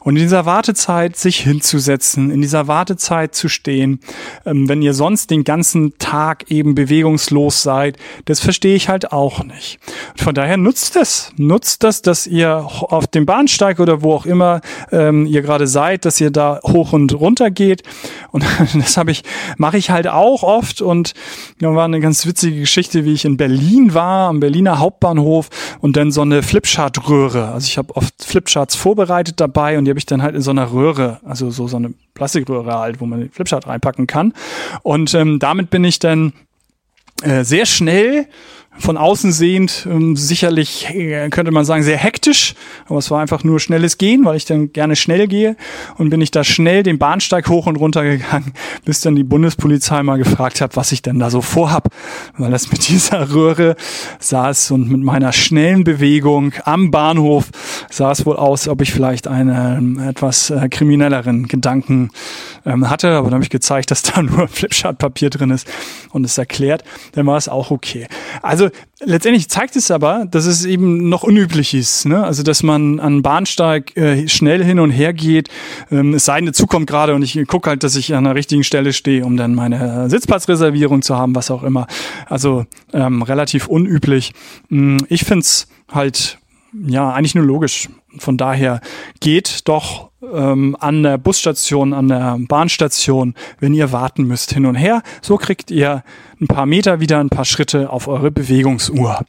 Und 0.00 0.14
in 0.14 0.22
dieser 0.22 0.46
Wartezeit 0.46 1.16
sich 1.16 1.40
hinzusetzen, 1.40 2.30
in 2.30 2.40
dieser 2.40 2.68
Wartezeit 2.68 3.34
zu 3.34 3.48
stehen, 3.48 3.98
ähm, 4.44 4.68
wenn 4.68 4.80
ihr 4.80 4.94
sonst 4.94 5.32
den 5.32 5.42
ganzen 5.42 5.98
Tag 5.98 6.52
eben 6.52 6.76
bewegungslos 6.76 7.62
seid, 7.62 7.96
das 8.26 8.38
verstehe 8.38 8.76
ich 8.76 8.88
halt 8.88 9.10
auch 9.10 9.42
nicht. 9.42 9.80
Von 10.14 10.35
daher 10.36 10.56
nutzt 10.56 10.96
es. 10.96 11.32
Nutzt 11.36 11.82
das, 11.82 12.02
dass 12.02 12.26
ihr 12.26 12.56
auf 12.56 13.06
dem 13.06 13.26
Bahnsteig 13.26 13.80
oder 13.80 14.02
wo 14.02 14.14
auch 14.14 14.26
immer 14.26 14.60
ähm, 14.92 15.26
ihr 15.26 15.42
gerade 15.42 15.66
seid, 15.66 16.04
dass 16.04 16.20
ihr 16.20 16.30
da 16.30 16.60
hoch 16.62 16.92
und 16.92 17.14
runter 17.14 17.50
geht. 17.50 17.82
Und 18.30 18.44
das 18.74 18.96
habe 18.96 19.10
ich, 19.10 19.22
mache 19.56 19.78
ich 19.78 19.90
halt 19.90 20.08
auch 20.08 20.42
oft. 20.42 20.80
Und 20.82 21.14
da 21.58 21.74
war 21.74 21.84
eine 21.84 22.00
ganz 22.00 22.26
witzige 22.26 22.60
Geschichte, 22.60 23.04
wie 23.04 23.12
ich 23.12 23.24
in 23.24 23.36
Berlin 23.36 23.94
war, 23.94 24.28
am 24.28 24.40
Berliner 24.40 24.78
Hauptbahnhof 24.78 25.48
und 25.80 25.96
dann 25.96 26.10
so 26.10 26.22
eine 26.22 26.42
Flipchart-Röhre. 26.42 27.52
Also 27.52 27.66
ich 27.66 27.78
habe 27.78 27.96
oft 27.96 28.14
Flipcharts 28.22 28.76
vorbereitet 28.76 29.40
dabei 29.40 29.78
und 29.78 29.84
die 29.86 29.90
habe 29.90 29.98
ich 29.98 30.06
dann 30.06 30.22
halt 30.22 30.34
in 30.34 30.42
so 30.42 30.50
einer 30.50 30.72
Röhre, 30.72 31.20
also 31.24 31.50
so, 31.50 31.68
so 31.68 31.76
eine 31.76 31.94
Plastikröhre 32.14 32.78
halt, 32.78 33.00
wo 33.00 33.06
man 33.06 33.20
den 33.20 33.30
Flipchart 33.30 33.66
reinpacken 33.66 34.06
kann. 34.06 34.32
Und 34.82 35.14
ähm, 35.14 35.38
damit 35.38 35.70
bin 35.70 35.84
ich 35.84 35.98
dann 35.98 36.32
äh, 37.22 37.44
sehr 37.44 37.66
schnell 37.66 38.26
von 38.78 38.96
außen 38.96 39.32
sehend 39.32 39.86
ähm, 39.90 40.16
sicherlich, 40.16 40.88
äh, 40.90 41.28
könnte 41.30 41.52
man 41.52 41.64
sagen, 41.64 41.82
sehr 41.82 41.96
hektisch. 41.96 42.54
Aber 42.88 42.98
es 42.98 43.10
war 43.10 43.20
einfach 43.20 43.44
nur 43.44 43.60
schnelles 43.60 43.98
Gehen, 43.98 44.24
weil 44.24 44.36
ich 44.36 44.44
dann 44.44 44.72
gerne 44.72 44.96
schnell 44.96 45.26
gehe. 45.26 45.56
Und 45.96 46.10
bin 46.10 46.20
ich 46.20 46.30
da 46.30 46.44
schnell 46.44 46.82
den 46.82 46.98
Bahnsteig 46.98 47.48
hoch 47.48 47.66
und 47.66 47.76
runter 47.76 48.04
gegangen, 48.04 48.52
bis 48.84 49.00
dann 49.00 49.16
die 49.16 49.24
Bundespolizei 49.24 50.02
mal 50.02 50.18
gefragt 50.18 50.60
hat, 50.60 50.76
was 50.76 50.92
ich 50.92 51.02
denn 51.02 51.18
da 51.18 51.30
so 51.30 51.40
vorhab. 51.40 51.88
Weil 52.36 52.50
das 52.50 52.70
mit 52.70 52.88
dieser 52.88 53.32
Röhre 53.32 53.76
saß 54.18 54.70
und 54.72 54.90
mit 54.90 55.02
meiner 55.02 55.32
schnellen 55.32 55.84
Bewegung 55.84 56.52
am 56.64 56.90
Bahnhof 56.90 57.50
sah 57.90 58.12
es 58.12 58.26
wohl 58.26 58.36
aus, 58.36 58.68
ob 58.68 58.82
ich 58.82 58.92
vielleicht 58.92 59.26
einen 59.26 59.98
etwas 59.98 60.50
äh, 60.50 60.68
kriminelleren 60.68 61.48
Gedanken 61.48 62.10
ähm, 62.64 62.88
hatte. 62.90 63.10
Aber 63.10 63.26
dann 63.26 63.34
habe 63.34 63.44
ich 63.44 63.50
gezeigt, 63.50 63.90
dass 63.90 64.02
da 64.02 64.22
nur 64.22 64.48
Flipchart-Papier 64.48 65.30
drin 65.30 65.50
ist 65.50 65.68
und 66.10 66.24
es 66.24 66.38
erklärt. 66.38 66.84
Dann 67.12 67.26
war 67.26 67.36
es 67.36 67.48
auch 67.48 67.70
okay. 67.70 68.06
Also 68.42 68.65
also 68.66 69.10
letztendlich 69.12 69.48
zeigt 69.48 69.76
es 69.76 69.90
aber, 69.90 70.26
dass 70.30 70.46
es 70.46 70.64
eben 70.64 71.08
noch 71.08 71.22
unüblich 71.22 71.74
ist. 71.74 72.06
Ne? 72.06 72.22
Also 72.22 72.42
dass 72.42 72.62
man 72.62 73.00
an 73.00 73.22
Bahnsteig 73.22 73.96
äh, 73.96 74.28
schnell 74.28 74.64
hin 74.64 74.80
und 74.80 74.90
her 74.90 75.12
geht. 75.12 75.48
Ähm, 75.90 76.14
es 76.14 76.24
sei 76.24 76.36
denn, 76.36 76.46
der 76.46 76.54
Zug 76.54 76.70
kommt 76.70 76.86
gerade 76.86 77.14
und 77.14 77.22
ich 77.22 77.46
gucke 77.46 77.70
halt, 77.70 77.82
dass 77.82 77.96
ich 77.96 78.14
an 78.14 78.24
der 78.24 78.34
richtigen 78.34 78.64
Stelle 78.64 78.92
stehe, 78.92 79.24
um 79.24 79.36
dann 79.36 79.54
meine 79.54 80.08
Sitzplatzreservierung 80.10 81.02
zu 81.02 81.16
haben, 81.16 81.34
was 81.34 81.50
auch 81.50 81.62
immer. 81.62 81.86
Also 82.26 82.64
ähm, 82.92 83.22
relativ 83.22 83.68
unüblich. 83.68 84.32
Mm, 84.68 84.98
ich 85.08 85.24
find's 85.24 85.68
halt 85.90 86.38
ja 86.86 87.12
eigentlich 87.12 87.34
nur 87.34 87.44
logisch 87.44 87.88
Von 88.18 88.36
daher 88.36 88.80
geht 89.20 89.68
doch 89.68 90.10
ähm, 90.32 90.76
an 90.78 91.02
der 91.02 91.18
Busstation, 91.18 91.92
an 91.92 92.08
der 92.08 92.36
Bahnstation, 92.40 93.34
wenn 93.60 93.74
ihr 93.74 93.92
warten 93.92 94.24
müsst, 94.24 94.52
hin 94.52 94.66
und 94.66 94.74
her. 94.74 95.02
So 95.22 95.36
kriegt 95.36 95.70
ihr 95.70 96.02
ein 96.40 96.46
paar 96.46 96.66
Meter 96.66 97.00
wieder, 97.00 97.20
ein 97.20 97.30
paar 97.30 97.44
Schritte 97.44 97.90
auf 97.90 98.08
eure 98.08 98.30
Bewegungsuhr. 98.30 99.20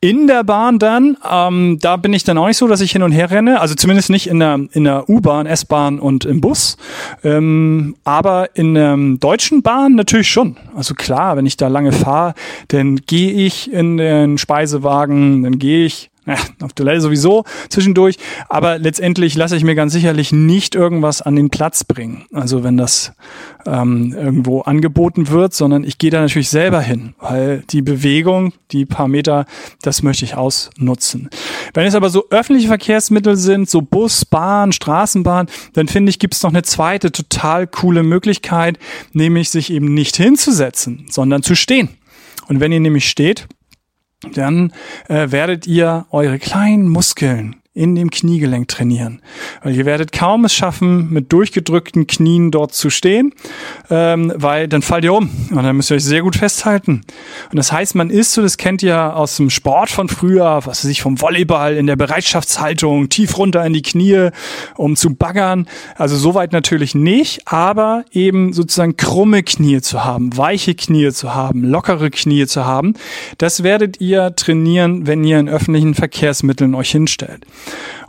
In 0.00 0.26
der 0.26 0.44
Bahn 0.44 0.78
dann, 0.78 1.16
ähm, 1.30 1.78
da 1.80 1.96
bin 1.96 2.12
ich 2.14 2.24
dann 2.24 2.38
auch 2.38 2.46
nicht 2.46 2.56
so, 2.56 2.66
dass 2.66 2.80
ich 2.80 2.92
hin 2.92 3.02
und 3.02 3.12
her 3.12 3.30
renne, 3.30 3.60
also 3.60 3.74
zumindest 3.74 4.08
nicht 4.08 4.26
in 4.28 4.38
der, 4.38 4.58
in 4.72 4.84
der 4.84 5.10
U-Bahn, 5.10 5.44
S-Bahn 5.46 5.98
und 5.98 6.24
im 6.24 6.40
Bus, 6.40 6.78
ähm, 7.22 7.94
aber 8.04 8.56
in 8.56 8.74
der 8.74 8.96
deutschen 9.18 9.62
Bahn 9.62 9.96
natürlich 9.96 10.30
schon. 10.30 10.56
Also 10.74 10.94
klar, 10.94 11.36
wenn 11.36 11.44
ich 11.44 11.58
da 11.58 11.68
lange 11.68 11.92
fahre, 11.92 12.34
dann 12.68 12.96
gehe 12.96 13.32
ich 13.32 13.70
in 13.70 13.98
den 13.98 14.38
Speisewagen, 14.38 15.42
dann 15.42 15.58
gehe 15.58 15.84
ich 15.84 16.09
ja, 16.30 16.36
auf 16.64 16.72
Toilette 16.74 17.00
sowieso 17.00 17.44
zwischendurch, 17.68 18.16
aber 18.48 18.78
letztendlich 18.78 19.34
lasse 19.34 19.56
ich 19.56 19.64
mir 19.64 19.74
ganz 19.74 19.92
sicherlich 19.92 20.30
nicht 20.30 20.76
irgendwas 20.76 21.22
an 21.22 21.34
den 21.34 21.50
Platz 21.50 21.82
bringen. 21.82 22.24
Also 22.32 22.62
wenn 22.62 22.76
das 22.76 23.12
ähm, 23.66 24.14
irgendwo 24.16 24.60
angeboten 24.60 25.28
wird, 25.28 25.54
sondern 25.54 25.82
ich 25.82 25.98
gehe 25.98 26.10
da 26.10 26.20
natürlich 26.20 26.48
selber 26.48 26.80
hin, 26.80 27.14
weil 27.18 27.64
die 27.70 27.82
Bewegung, 27.82 28.52
die 28.70 28.86
paar 28.86 29.08
Meter, 29.08 29.44
das 29.82 30.04
möchte 30.04 30.24
ich 30.24 30.36
ausnutzen. 30.36 31.30
Wenn 31.74 31.86
es 31.86 31.96
aber 31.96 32.10
so 32.10 32.26
öffentliche 32.30 32.68
Verkehrsmittel 32.68 33.36
sind, 33.36 33.68
so 33.68 33.82
Bus, 33.82 34.24
Bahn, 34.24 34.70
Straßenbahn, 34.70 35.48
dann 35.72 35.88
finde 35.88 36.10
ich, 36.10 36.20
gibt 36.20 36.34
es 36.34 36.42
noch 36.44 36.50
eine 36.50 36.62
zweite 36.62 37.10
total 37.10 37.66
coole 37.66 38.04
Möglichkeit, 38.04 38.78
nämlich 39.12 39.50
sich 39.50 39.72
eben 39.72 39.92
nicht 39.92 40.16
hinzusetzen, 40.16 41.06
sondern 41.10 41.42
zu 41.42 41.56
stehen. 41.56 41.88
Und 42.46 42.60
wenn 42.60 42.72
ihr 42.72 42.80
nämlich 42.80 43.08
steht, 43.08 43.48
dann 44.32 44.72
äh, 45.08 45.30
werdet 45.30 45.66
ihr 45.66 46.06
eure 46.10 46.38
kleinen 46.38 46.88
Muskeln 46.88 47.59
in 47.80 47.94
dem 47.94 48.10
Kniegelenk 48.10 48.68
trainieren. 48.68 49.22
Weil 49.62 49.74
ihr 49.74 49.86
werdet 49.86 50.12
kaum 50.12 50.44
es 50.44 50.52
schaffen, 50.52 51.10
mit 51.10 51.32
durchgedrückten 51.32 52.06
Knien 52.06 52.50
dort 52.50 52.74
zu 52.74 52.90
stehen, 52.90 53.32
ähm, 53.88 54.34
weil 54.36 54.68
dann 54.68 54.82
fallt 54.82 55.04
ihr 55.04 55.14
um 55.14 55.30
und 55.50 55.62
dann 55.62 55.74
müsst 55.76 55.90
ihr 55.90 55.96
euch 55.96 56.04
sehr 56.04 56.20
gut 56.20 56.36
festhalten. 56.36 57.00
Und 57.50 57.56
das 57.56 57.72
heißt, 57.72 57.94
man 57.94 58.10
ist 58.10 58.34
so, 58.34 58.42
das 58.42 58.58
kennt 58.58 58.82
ihr 58.82 59.16
aus 59.16 59.38
dem 59.38 59.48
Sport 59.48 59.88
von 59.88 60.10
früher, 60.10 60.60
was 60.66 60.84
weiß 60.84 60.90
ich, 60.90 61.00
vom 61.00 61.22
Volleyball 61.22 61.74
in 61.74 61.86
der 61.86 61.96
Bereitschaftshaltung, 61.96 63.08
tief 63.08 63.38
runter 63.38 63.64
in 63.64 63.72
die 63.72 63.80
Knie, 63.80 64.28
um 64.76 64.94
zu 64.94 65.14
baggern. 65.14 65.66
Also 65.96 66.16
soweit 66.16 66.52
natürlich 66.52 66.94
nicht, 66.94 67.48
aber 67.48 68.04
eben 68.12 68.52
sozusagen 68.52 68.98
krumme 68.98 69.42
Knie 69.42 69.80
zu 69.80 70.04
haben, 70.04 70.36
weiche 70.36 70.74
Knie 70.74 71.12
zu 71.12 71.34
haben, 71.34 71.64
lockere 71.64 72.10
Knie 72.10 72.46
zu 72.46 72.66
haben, 72.66 72.92
das 73.38 73.62
werdet 73.62 74.02
ihr 74.02 74.36
trainieren, 74.36 75.06
wenn 75.06 75.24
ihr 75.24 75.38
in 75.38 75.48
öffentlichen 75.48 75.94
Verkehrsmitteln 75.94 76.74
euch 76.74 76.90
hinstellt. 76.90 77.46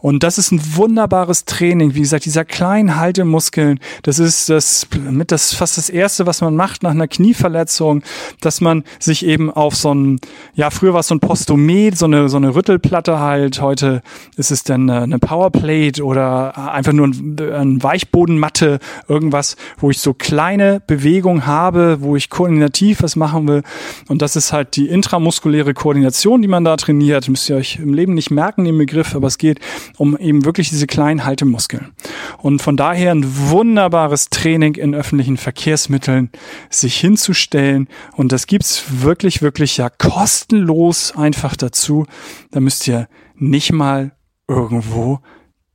Und 0.02 0.24
das 0.24 0.38
ist 0.38 0.52
ein 0.52 0.62
wunderbares 0.76 1.46
Training. 1.46 1.94
Wie 1.94 2.02
gesagt, 2.02 2.26
dieser 2.26 2.44
kleinen 2.44 2.96
Haltemuskeln, 2.96 3.80
das 4.02 4.18
ist 4.20 4.50
das 4.50 4.88
mit 5.00 5.32
das 5.32 5.54
fast 5.54 5.78
das 5.78 5.90
erste, 5.90 6.26
was 6.26 6.42
man 6.42 6.56
macht 6.56 6.84
nach 6.84 6.92
einer 6.92 7.08
Knieverletzung, 7.08 8.02
dass 8.42 8.62
man 8.62 8.84
sich 9.00 9.26
eben 9.26 9.52
auf 9.52 9.76
so 9.76 9.94
ein, 9.94 10.20
ja, 10.56 10.70
früher 10.72 10.94
war 10.94 11.02
es 11.02 11.08
so 11.08 11.16
ein 11.16 11.20
Postomet, 11.20 11.98
so 11.98 12.06
eine, 12.06 12.30
so 12.30 12.38
eine 12.38 12.56
Rüttelplatte 12.56 13.20
halt. 13.20 13.62
Heute 13.62 14.02
ist 14.38 14.52
es 14.52 14.64
dann 14.64 14.90
eine 14.90 15.20
Powerplate 15.20 16.04
oder 16.04 16.74
einfach 16.74 16.94
nur 16.94 17.08
ein, 17.08 17.82
Weichbodenmatte, 17.82 18.80
irgendwas, 19.08 19.56
wo 19.78 19.90
ich 19.90 20.00
so 20.00 20.14
kleine 20.14 20.82
Bewegungen 20.86 21.46
habe, 21.46 21.98
wo 22.02 22.16
ich 22.16 22.30
koordinativ 22.30 23.02
was 23.04 23.16
machen 23.16 23.48
will. 23.48 23.64
Und 24.08 24.22
das 24.22 24.36
ist 24.36 24.52
halt 24.52 24.76
die 24.76 24.88
intramuskuläre 24.88 25.74
Koordination, 25.74 26.42
die 26.42 26.48
man 26.48 26.64
da 26.64 26.76
trainiert. 26.78 27.30
Müsst 27.30 27.50
ihr 27.50 27.56
euch 27.56 27.78
im 27.78 27.94
Leben 27.94 28.14
nicht 28.14 28.32
merken, 28.32 28.66
den 28.66 28.78
Begriff, 28.78 29.16
aber 29.16 29.28
es 29.28 29.38
geht 29.42 29.60
um 29.98 30.18
eben 30.18 30.46
wirklich 30.46 30.70
diese 30.70 30.88
kleinen 30.88 31.26
Haltemuskeln. 31.26 31.92
Und 32.38 32.62
von 32.62 32.78
daher 32.78 33.12
ein 33.12 33.26
wunderbares 33.50 34.30
Training 34.30 34.76
in 34.76 34.96
öffentlichen 34.96 35.36
Verkehrsmitteln, 35.36 36.30
sich 36.70 36.98
hinzustellen. 36.98 37.90
Und 38.16 38.32
das 38.32 38.48
gibt's 38.48 38.86
wirklich, 39.02 39.42
wirklich 39.42 39.76
ja 39.76 39.90
kostenlos 39.90 41.14
einfach 41.16 41.58
dazu. 41.58 42.06
Da 42.52 42.62
müsst 42.62 42.88
ihr 42.88 43.10
nicht 43.36 43.74
mal 43.74 44.14
irgendwo 44.48 45.20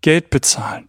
Geld 0.00 0.30
bezahlen. 0.30 0.88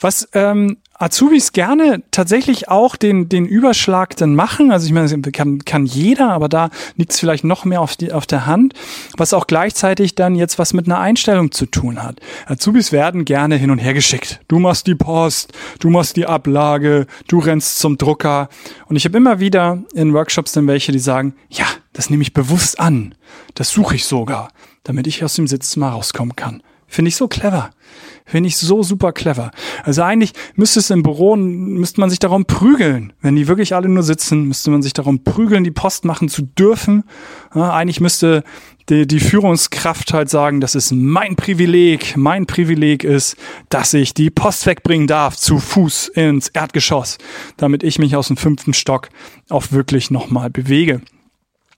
Was 0.00 0.28
ähm, 0.34 0.78
Azubis 1.02 1.50
gerne 1.50 2.04
tatsächlich 2.12 2.68
auch 2.68 2.94
den, 2.94 3.28
den 3.28 3.44
Überschlag 3.44 4.16
dann 4.16 4.36
machen. 4.36 4.70
Also 4.70 4.86
ich 4.86 4.92
meine, 4.92 5.20
kann, 5.32 5.64
kann 5.64 5.84
jeder, 5.84 6.30
aber 6.30 6.48
da 6.48 6.70
liegt 6.96 7.10
es 7.10 7.18
vielleicht 7.18 7.42
noch 7.42 7.64
mehr 7.64 7.80
auf, 7.80 7.96
die, 7.96 8.12
auf 8.12 8.24
der 8.24 8.46
Hand, 8.46 8.74
was 9.16 9.34
auch 9.34 9.48
gleichzeitig 9.48 10.14
dann 10.14 10.36
jetzt 10.36 10.60
was 10.60 10.72
mit 10.72 10.86
einer 10.86 11.00
Einstellung 11.00 11.50
zu 11.50 11.66
tun 11.66 12.00
hat. 12.00 12.20
Azubis 12.46 12.92
werden 12.92 13.24
gerne 13.24 13.56
hin 13.56 13.72
und 13.72 13.78
her 13.78 13.94
geschickt. 13.94 14.40
Du 14.46 14.60
machst 14.60 14.86
die 14.86 14.94
Post, 14.94 15.52
du 15.80 15.90
machst 15.90 16.16
die 16.16 16.26
Ablage, 16.26 17.08
du 17.26 17.40
rennst 17.40 17.80
zum 17.80 17.98
Drucker. 17.98 18.48
Und 18.86 18.94
ich 18.94 19.04
habe 19.04 19.16
immer 19.16 19.40
wieder 19.40 19.82
in 19.94 20.12
Workshops 20.12 20.52
dann 20.52 20.68
welche, 20.68 20.92
die 20.92 21.00
sagen, 21.00 21.34
ja, 21.50 21.66
das 21.92 22.10
nehme 22.10 22.22
ich 22.22 22.32
bewusst 22.32 22.78
an. 22.78 23.16
Das 23.54 23.70
suche 23.70 23.96
ich 23.96 24.04
sogar, 24.04 24.52
damit 24.84 25.08
ich 25.08 25.24
aus 25.24 25.34
dem 25.34 25.48
Sitzzimmer 25.48 25.88
rauskommen 25.88 26.36
kann. 26.36 26.62
Finde 26.92 27.08
ich 27.08 27.16
so 27.16 27.26
clever. 27.26 27.70
Finde 28.26 28.48
ich 28.48 28.58
so 28.58 28.82
super 28.82 29.12
clever. 29.12 29.50
Also 29.82 30.02
eigentlich 30.02 30.32
müsste 30.56 30.78
es 30.78 30.90
im 30.90 31.02
Büro, 31.02 31.36
müsste 31.36 32.00
man 32.00 32.10
sich 32.10 32.18
darum 32.18 32.44
prügeln. 32.44 33.14
Wenn 33.22 33.34
die 33.34 33.48
wirklich 33.48 33.74
alle 33.74 33.88
nur 33.88 34.02
sitzen, 34.02 34.44
müsste 34.44 34.70
man 34.70 34.82
sich 34.82 34.92
darum 34.92 35.24
prügeln, 35.24 35.64
die 35.64 35.70
Post 35.70 36.04
machen 36.04 36.28
zu 36.28 36.42
dürfen. 36.42 37.04
Ja, 37.54 37.72
eigentlich 37.72 38.02
müsste 38.02 38.44
die, 38.90 39.06
die 39.06 39.20
Führungskraft 39.20 40.12
halt 40.12 40.28
sagen, 40.28 40.60
das 40.60 40.74
ist 40.74 40.92
mein 40.92 41.34
Privileg. 41.34 42.14
Mein 42.18 42.44
Privileg 42.44 43.04
ist, 43.04 43.36
dass 43.70 43.94
ich 43.94 44.12
die 44.12 44.28
Post 44.28 44.66
wegbringen 44.66 45.06
darf 45.06 45.38
zu 45.38 45.58
Fuß 45.58 46.08
ins 46.08 46.48
Erdgeschoss, 46.48 47.16
damit 47.56 47.82
ich 47.82 47.98
mich 47.98 48.16
aus 48.16 48.26
dem 48.26 48.36
fünften 48.36 48.74
Stock 48.74 49.08
auch 49.48 49.72
wirklich 49.72 50.10
nochmal 50.10 50.50
bewege. 50.50 51.00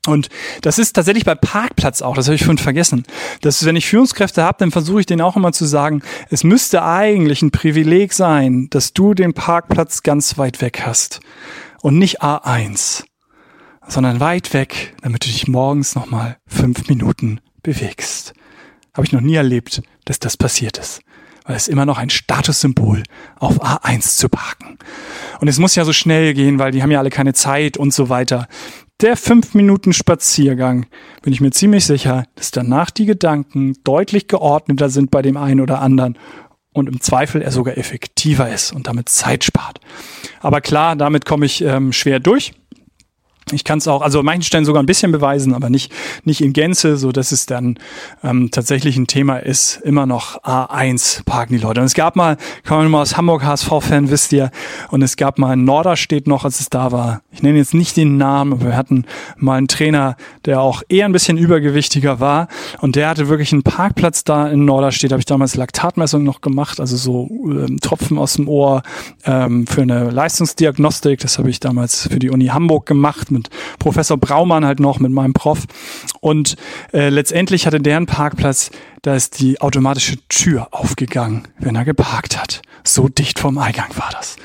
Und 0.07 0.29
das 0.63 0.79
ist 0.79 0.93
tatsächlich 0.93 1.25
bei 1.25 1.35
Parkplatz 1.35 2.03
auch, 2.03 2.15
das 2.15 2.27
habe 2.27 2.35
ich 2.35 2.45
vorhin 2.45 2.59
vergessen. 2.59 3.05
Dass 3.41 3.65
wenn 3.65 3.77
ich 3.77 3.87
Führungskräfte 3.87 4.43
habe, 4.43 4.59
dann 4.59 4.71
versuche 4.71 5.01
ich 5.01 5.07
denen 5.07 5.23
auch 5.23 5.37
immer 5.37 5.53
zu 5.53 5.65
sagen, 5.65 6.03
es 6.31 6.45
müsste 6.45 6.85
eigentlich 6.85 7.43
ein 7.43 7.51
Privileg 7.51 8.13
sein, 8.13 8.69
dass 8.71 8.93
du 8.93 9.15
den 9.15 9.33
Parkplatz 9.33 10.03
ganz 10.03 10.37
weit 10.37 10.61
weg 10.61 10.83
hast. 10.85 11.21
Und 11.83 11.99
nicht 11.99 12.23
A1, 12.23 13.05
sondern 13.87 14.21
weit 14.21 14.55
weg, 14.55 14.95
damit 15.03 15.25
du 15.25 15.29
dich 15.29 15.49
morgens 15.49 15.95
nochmal 15.95 16.39
fünf 16.47 16.89
Minuten 16.89 17.41
bewegst. 17.63 18.33
Habe 18.95 19.07
ich 19.07 19.13
noch 19.13 19.21
nie 19.21 19.35
erlebt, 19.35 19.83
dass 20.05 20.19
das 20.19 20.37
passiert 20.37 20.79
ist 20.79 21.01
weil 21.45 21.57
es 21.57 21.69
immer 21.69 21.85
noch 21.85 21.99
ein 21.99 22.11
Statussymbol 22.11 23.03
auf 23.39 23.63
A1 23.63 24.17
zu 24.17 24.29
parken. 24.29 24.79
Und 25.41 25.49
es 25.49 25.59
muss 25.59 25.75
ja 25.75 25.85
so 25.85 25.93
schnell 25.93 26.33
gehen, 26.35 26.59
weil 26.59 26.73
die 26.73 26.83
haben 26.83 26.91
ja 26.91 26.99
alle 26.99 27.11
keine 27.11 27.35
Zeit 27.35 27.77
und 27.77 27.93
so 27.93 28.09
weiter 28.09 28.49
der 29.01 29.17
fünf 29.17 29.55
Minuten 29.55 29.93
Spaziergang 29.93 30.87
bin 31.23 31.33
ich 31.33 31.41
mir 31.41 31.51
ziemlich 31.51 31.85
sicher, 31.85 32.25
dass 32.37 32.51
danach 32.51 32.91
die 32.91 33.07
Gedanken 33.07 33.75
deutlich 33.85 34.29
geordneter 34.29 34.89
sind 34.89 35.11
bei 35.11 35.23
dem 35.23 35.37
einen 35.37 35.61
oder 35.61 35.81
anderen 35.81 36.19
und 36.73 36.89
im 36.89 37.01
Zweifel 37.01 37.43
er 37.43 37.53
sogar 37.53 37.79
effektiver 37.79 38.53
ist 38.53 38.73
und 38.73 38.87
damit 38.87 39.09
Zeit 39.09 39.45
spart. 39.45 39.81
Aber 40.41 40.61
klar, 40.61 40.97
damit 40.97 41.25
komme 41.25 41.47
ich 41.47 41.63
ähm, 41.63 41.93
schwer 41.93 42.21
durch. 42.21 42.53
Ich 43.53 43.65
kann 43.65 43.79
es 43.79 43.87
auch, 43.87 44.01
also 44.01 44.21
an 44.21 44.25
manchen 44.25 44.43
Stellen 44.43 44.65
sogar 44.65 44.83
ein 44.83 44.87
bisschen 44.87 45.13
beweisen, 45.13 45.53
aber 45.53 45.69
nicht, 45.69 45.93
nicht 46.25 46.41
in 46.41 46.55
Gänze, 46.55 46.97
so 46.97 47.13
dass 47.13 47.31
es 47.31 47.45
dann 47.45 47.79
ähm, 48.23 48.51
tatsächlich 48.51 48.97
ein 48.97 49.07
Thema 49.07 49.37
ist, 49.37 49.81
immer 49.83 50.07
noch 50.07 50.43
A1 50.43 51.25
parken 51.25 51.55
die 51.55 51.63
Leute. 51.63 51.81
Und 51.81 51.87
es 51.87 51.95
gab 51.95 52.17
mal, 52.17 52.39
kommen 52.67 52.85
wir 52.85 52.89
mal 52.89 53.03
aus 53.03 53.17
Hamburg, 53.19 53.45
HSV-Fan, 53.45 54.11
wisst 54.11 54.33
ihr, 54.33 54.51
und 54.91 55.03
es 55.03 55.17
gab 55.17 55.39
mal 55.39 55.53
in 55.53 55.65
Norderstedt 55.65 56.27
noch, 56.27 56.45
als 56.45 56.61
es 56.61 56.71
da 56.71 56.91
war. 56.91 57.21
Ich 57.33 57.43
nenne 57.43 57.59
jetzt 57.59 57.75
nicht 57.75 57.97
den 57.99 58.17
Namen, 58.17 58.55
aber 58.55 58.67
wir 58.67 58.77
hatten 58.77 59.05
mal 59.37 59.59
einen 59.59 59.69
Trainer, 59.69 60.17
der 60.47 60.63
auch 60.63 60.83
eher 60.89 61.05
ein 61.05 61.13
bisschen 61.13 61.37
übergewichtiger 61.37 62.21
war 62.21 62.49
und 62.81 62.97
der 62.97 63.11
hatte 63.11 63.29
wirklich 63.29 63.53
einen 63.53 63.63
Parkplatz 63.63 64.25
da 64.25 64.49
in 64.49 64.65
Norderstedt, 64.65 65.13
habe 65.13 65.21
ich 65.21 65.27
damals 65.27 65.55
Laktatmessung 65.55 66.25
noch 66.25 66.41
gemacht, 66.41 66.81
also 66.81 66.97
so 66.97 67.29
ähm, 67.31 67.79
Tropfen 67.81 68.17
aus 68.17 68.35
dem 68.35 68.49
Ohr 68.49 68.83
ähm, 69.27 69.67
für 69.67 69.83
eine 69.83 70.11
Leistungsdiagnostik, 70.11 71.21
das 71.21 71.39
habe 71.39 71.51
ich 71.51 71.61
damals 71.61 72.09
für 72.09 72.19
die 72.19 72.31
Uni 72.31 72.47
Hamburg 72.47 72.87
gemacht 72.87 73.34
mit 73.35 73.51
Professor 73.79 74.17
Braumann 74.17 74.65
halt 74.65 74.81
noch, 74.81 74.99
mit 74.99 75.13
meinem 75.13 75.35
Prof. 75.35 75.65
Und 76.21 76.57
äh, 76.93 77.11
letztendlich 77.11 77.67
hatte 77.67 77.81
der 77.81 77.99
einen 77.99 78.07
Parkplatz, 78.07 78.71
da 79.03 79.15
ist 79.15 79.41
die 79.41 79.61
automatische 79.61 80.17
Tür 80.29 80.69
aufgegangen, 80.71 81.47
wenn 81.59 81.77
er 81.77 81.85
geparkt 81.85 82.41
hat. 82.41 82.63
So 82.83 83.09
dicht 83.09 83.39
vom 83.39 83.59
Eingang 83.59 83.91
war 83.97 84.11
das. 84.13 84.37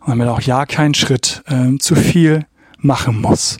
Und 0.00 0.08
damit 0.10 0.28
auch 0.28 0.40
ja 0.40 0.66
keinen 0.66 0.94
Schritt 0.94 1.44
äh, 1.46 1.78
zu 1.78 1.94
viel 1.94 2.46
machen 2.78 3.20
muss 3.20 3.58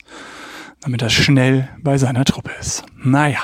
damit 0.84 1.00
er 1.00 1.08
schnell 1.08 1.70
bei 1.82 1.96
seiner 1.96 2.26
Truppe 2.26 2.50
ist. 2.60 2.84
Naja, 3.02 3.40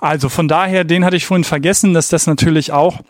also 0.00 0.30
von 0.30 0.48
daher, 0.48 0.84
den 0.84 1.04
hatte 1.04 1.16
ich 1.16 1.26
vorhin 1.26 1.44
vergessen, 1.44 1.92
dass 1.92 2.08
das 2.08 2.26
natürlich 2.26 2.72
auch 2.72 3.00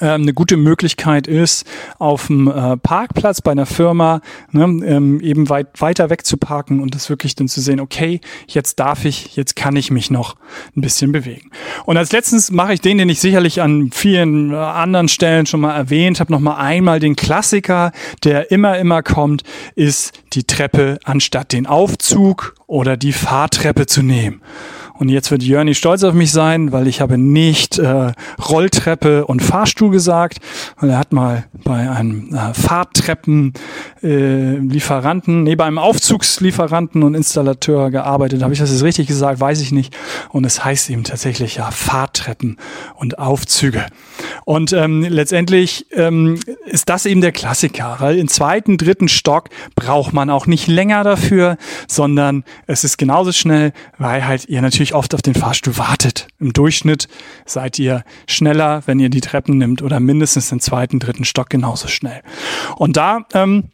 eine 0.00 0.34
gute 0.34 0.56
Möglichkeit 0.56 1.26
ist, 1.26 1.66
auf 1.98 2.26
dem 2.26 2.48
äh, 2.48 2.76
Parkplatz 2.76 3.40
bei 3.40 3.52
einer 3.52 3.66
Firma 3.66 4.20
ne, 4.52 4.64
ähm, 4.64 5.20
eben 5.20 5.48
weit 5.48 5.80
weiter 5.80 6.10
weg 6.10 6.26
zu 6.26 6.36
parken 6.36 6.80
und 6.80 6.94
das 6.94 7.08
wirklich 7.08 7.34
dann 7.34 7.48
zu 7.48 7.60
sehen, 7.60 7.80
okay, 7.80 8.20
jetzt 8.46 8.78
darf 8.78 9.04
ich, 9.04 9.34
jetzt 9.34 9.56
kann 9.56 9.76
ich 9.76 9.90
mich 9.90 10.10
noch 10.10 10.36
ein 10.76 10.82
bisschen 10.82 11.10
bewegen. 11.10 11.50
Und 11.86 11.96
als 11.96 12.12
letztens 12.12 12.50
mache 12.50 12.74
ich 12.74 12.80
den, 12.80 12.98
den 12.98 13.08
ich 13.08 13.20
sicherlich 13.20 13.62
an 13.62 13.90
vielen 13.90 14.52
äh, 14.52 14.56
anderen 14.56 15.08
Stellen 15.08 15.46
schon 15.46 15.60
mal 15.60 15.74
erwähnt 15.74 16.20
habe, 16.20 16.32
noch 16.32 16.40
mal 16.40 16.56
einmal 16.56 17.00
den 17.00 17.16
Klassiker, 17.16 17.92
der 18.24 18.50
immer, 18.50 18.78
immer 18.78 19.02
kommt, 19.02 19.42
ist 19.74 20.12
die 20.34 20.44
Treppe 20.44 20.98
anstatt 21.04 21.52
den 21.52 21.66
Aufzug 21.66 22.54
oder 22.66 22.96
die 22.96 23.12
Fahrtreppe 23.12 23.86
zu 23.86 24.02
nehmen. 24.02 24.42
Und 24.98 25.08
jetzt 25.08 25.30
wird 25.30 25.42
Jörni 25.42 25.74
stolz 25.74 26.02
auf 26.02 26.14
mich 26.14 26.32
sein, 26.32 26.72
weil 26.72 26.88
ich 26.88 27.00
habe 27.00 27.18
nicht 27.18 27.78
äh, 27.78 28.12
Rolltreppe 28.48 29.26
und 29.26 29.42
Fahrstuhl 29.42 29.90
gesagt, 29.90 30.38
weil 30.78 30.90
er 30.90 30.98
hat 30.98 31.12
mal 31.12 31.44
bei 31.64 31.88
einem 31.88 32.34
äh, 32.34 32.52
Fahrtreppen 32.52 33.52
äh, 34.02 34.58
nee, 34.58 35.56
bei 35.56 35.64
einem 35.64 35.78
Aufzugslieferanten 35.78 37.02
und 37.02 37.14
Installateur 37.14 37.90
gearbeitet. 37.90 38.42
Habe 38.42 38.52
ich 38.52 38.58
das 38.58 38.70
jetzt 38.70 38.82
richtig 38.82 39.06
gesagt? 39.06 39.40
Weiß 39.40 39.60
ich 39.60 39.70
nicht. 39.70 39.96
Und 40.30 40.44
es 40.44 40.64
heißt 40.64 40.90
eben 40.90 41.04
tatsächlich 41.04 41.56
ja 41.56 41.70
Fahrtreppen 41.70 42.56
und 42.96 43.18
Aufzüge. 43.18 43.86
Und 44.44 44.72
ähm, 44.72 45.02
letztendlich 45.02 45.86
ähm, 45.92 46.40
ist 46.66 46.88
das 46.88 47.06
eben 47.06 47.20
der 47.20 47.32
Klassiker, 47.32 47.96
weil 48.00 48.18
im 48.18 48.28
zweiten, 48.28 48.78
dritten 48.78 49.08
Stock 49.08 49.48
braucht 49.74 50.12
man 50.12 50.30
auch 50.30 50.46
nicht 50.46 50.66
länger 50.66 51.04
dafür, 51.04 51.56
sondern 51.86 52.44
es 52.66 52.84
ist 52.84 52.98
genauso 52.98 53.32
schnell, 53.32 53.72
weil 53.98 54.26
halt 54.26 54.48
ihr 54.48 54.62
natürlich 54.62 54.94
oft 54.94 55.14
auf 55.14 55.22
den 55.22 55.34
Fahrstuhl 55.34 55.78
wartet. 55.78 56.28
Im 56.38 56.52
Durchschnitt 56.52 57.08
seid 57.46 57.78
ihr 57.78 58.04
schneller, 58.26 58.82
wenn 58.86 59.00
ihr 59.00 59.10
die 59.10 59.20
Treppen 59.20 59.58
nimmt 59.58 59.82
oder 59.82 60.00
mindestens 60.00 60.48
den 60.48 60.60
zweiten, 60.60 60.98
dritten 60.98 61.24
Stock 61.24 61.50
genauso 61.50 61.88
schnell. 61.88 62.22
Und 62.76 62.96
da 62.96 63.26
ähm, 63.34 63.70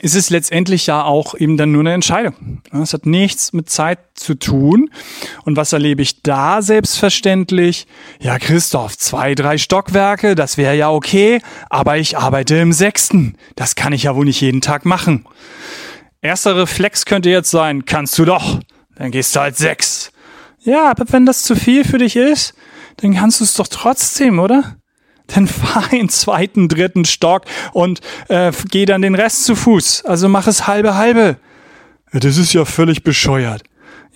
ist 0.00 0.16
es 0.16 0.28
letztendlich 0.28 0.86
ja 0.86 1.04
auch 1.04 1.34
eben 1.34 1.56
dann 1.56 1.72
nur 1.72 1.80
eine 1.80 1.92
Entscheidung. 1.92 2.62
Es 2.72 2.92
hat 2.92 3.06
nichts 3.06 3.52
mit 3.52 3.70
Zeit 3.70 3.98
zu 4.14 4.34
tun. 4.34 4.90
Und 5.44 5.56
was 5.56 5.72
erlebe 5.72 6.02
ich 6.02 6.22
da 6.22 6.62
selbstverständlich? 6.62 7.86
Ja, 8.20 8.38
Christoph, 8.38 8.98
zwei, 8.98 9.34
drei 9.34 9.56
Stockwerke, 9.56 10.34
das 10.34 10.58
wäre 10.58 10.76
ja 10.76 10.90
okay, 10.90 11.40
aber 11.70 11.96
ich 11.96 12.18
arbeite 12.18 12.56
im 12.56 12.72
sechsten. 12.72 13.36
Das 13.56 13.76
kann 13.76 13.92
ich 13.92 14.02
ja 14.02 14.16
wohl 14.16 14.24
nicht 14.24 14.40
jeden 14.40 14.60
Tag 14.60 14.84
machen. 14.84 15.26
Erster 16.20 16.56
Reflex 16.56 17.04
könnte 17.04 17.30
jetzt 17.30 17.50
sein, 17.50 17.84
kannst 17.84 18.18
du 18.18 18.24
doch. 18.24 18.60
Dann 18.96 19.10
gehst 19.10 19.34
du 19.36 19.40
halt 19.40 19.56
sechs. 19.56 20.10
Ja, 20.60 20.90
aber 20.90 21.04
wenn 21.12 21.26
das 21.26 21.42
zu 21.42 21.54
viel 21.54 21.84
für 21.84 21.98
dich 21.98 22.16
ist, 22.16 22.54
dann 22.96 23.14
kannst 23.14 23.40
du 23.40 23.44
es 23.44 23.54
doch 23.54 23.68
trotzdem, 23.68 24.38
oder? 24.38 24.76
Dann 25.26 25.46
fahr 25.46 25.92
in 25.92 26.08
zweiten, 26.08 26.68
dritten 26.68 27.04
Stock 27.04 27.44
und 27.72 28.00
äh, 28.28 28.52
geh 28.70 28.84
dann 28.84 29.02
den 29.02 29.14
Rest 29.14 29.44
zu 29.44 29.56
Fuß. 29.56 30.04
Also 30.04 30.28
mach 30.28 30.46
es 30.46 30.66
halbe 30.66 30.96
halbe. 30.96 31.38
Ja, 32.12 32.20
das 32.20 32.36
ist 32.36 32.52
ja 32.52 32.64
völlig 32.64 33.02
bescheuert. 33.02 33.62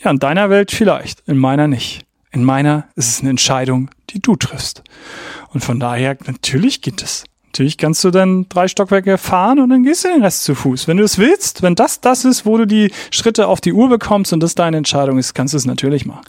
Ja, 0.02 0.10
in 0.10 0.18
deiner 0.18 0.50
Welt 0.50 0.70
vielleicht, 0.70 1.20
in 1.26 1.38
meiner 1.38 1.66
nicht. 1.66 2.04
In 2.30 2.44
meiner 2.44 2.88
ist 2.94 3.08
es 3.08 3.20
eine 3.20 3.30
Entscheidung, 3.30 3.90
die 4.10 4.20
du 4.20 4.36
triffst. 4.36 4.82
Und 5.52 5.64
von 5.64 5.80
daher, 5.80 6.16
natürlich 6.26 6.82
geht 6.82 7.02
es. 7.02 7.24
Natürlich 7.46 7.78
kannst 7.78 8.04
du 8.04 8.10
dann 8.10 8.46
drei 8.48 8.68
Stockwerke 8.68 9.16
fahren 9.16 9.58
und 9.58 9.70
dann 9.70 9.82
gehst 9.82 10.04
du 10.04 10.08
den 10.08 10.22
Rest 10.22 10.44
zu 10.44 10.54
Fuß. 10.54 10.86
Wenn 10.86 10.98
du 10.98 11.02
es 11.02 11.18
willst, 11.18 11.62
wenn 11.62 11.74
das 11.74 12.00
das 12.00 12.24
ist, 12.24 12.44
wo 12.44 12.58
du 12.58 12.66
die 12.66 12.92
Schritte 13.10 13.48
auf 13.48 13.60
die 13.60 13.72
Uhr 13.72 13.88
bekommst 13.88 14.32
und 14.32 14.40
das 14.40 14.54
deine 14.54 14.76
Entscheidung 14.76 15.18
ist, 15.18 15.34
kannst 15.34 15.54
du 15.54 15.56
es 15.56 15.64
natürlich 15.64 16.04
machen. 16.04 16.22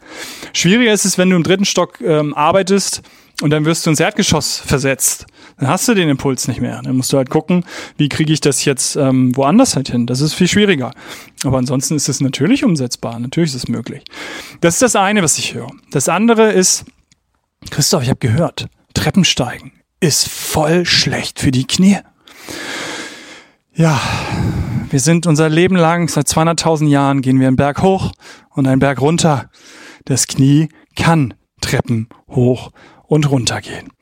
Schwieriger 0.53 0.93
ist 0.93 1.05
es, 1.05 1.17
wenn 1.17 1.29
du 1.29 1.35
im 1.35 1.43
dritten 1.43 1.65
Stock 1.65 1.99
ähm, 2.01 2.33
arbeitest 2.33 3.01
und 3.41 3.51
dann 3.51 3.65
wirst 3.65 3.85
du 3.85 3.89
ins 3.89 3.99
Erdgeschoss 3.99 4.57
versetzt. 4.57 5.25
Dann 5.57 5.69
hast 5.69 5.87
du 5.87 5.93
den 5.93 6.09
Impuls 6.09 6.47
nicht 6.47 6.59
mehr. 6.59 6.81
Dann 6.81 6.97
musst 6.97 7.13
du 7.13 7.17
halt 7.17 7.29
gucken, 7.29 7.65
wie 7.97 8.09
kriege 8.09 8.33
ich 8.33 8.41
das 8.41 8.65
jetzt 8.65 8.95
ähm, 8.95 9.35
woanders 9.35 9.75
halt 9.75 9.89
hin. 9.89 10.05
Das 10.05 10.21
ist 10.21 10.33
viel 10.33 10.47
schwieriger. 10.47 10.91
Aber 11.43 11.57
ansonsten 11.57 11.95
ist 11.95 12.09
es 12.09 12.19
natürlich 12.19 12.63
umsetzbar. 12.63 13.17
Natürlich 13.19 13.51
ist 13.51 13.63
es 13.63 13.67
möglich. 13.67 14.03
Das 14.61 14.75
ist 14.75 14.81
das 14.81 14.95
eine, 14.95 15.23
was 15.23 15.37
ich 15.37 15.53
höre. 15.53 15.71
Das 15.91 16.09
andere 16.09 16.51
ist, 16.51 16.85
Christoph, 17.69 18.03
ich 18.03 18.09
habe 18.09 18.19
gehört, 18.19 18.67
Treppensteigen 18.93 19.71
ist 20.01 20.27
voll 20.27 20.85
schlecht 20.85 21.39
für 21.39 21.51
die 21.51 21.65
Knie. 21.65 21.99
Ja, 23.73 24.01
wir 24.89 24.99
sind 24.99 25.27
unser 25.27 25.49
Leben 25.49 25.75
lang, 25.75 26.09
seit 26.09 26.27
200.000 26.27 26.87
Jahren 26.87 27.21
gehen 27.21 27.39
wir 27.39 27.47
einen 27.47 27.55
Berg 27.55 27.81
hoch 27.81 28.11
und 28.49 28.67
einen 28.67 28.79
Berg 28.79 28.99
runter. 28.99 29.49
Das 30.05 30.27
Knie 30.27 30.69
kann 30.95 31.33
Treppen 31.61 32.09
hoch 32.29 32.71
und 33.09 33.29
runter 33.29 33.59
gehen. 33.61 33.87
Äh, 33.87 33.98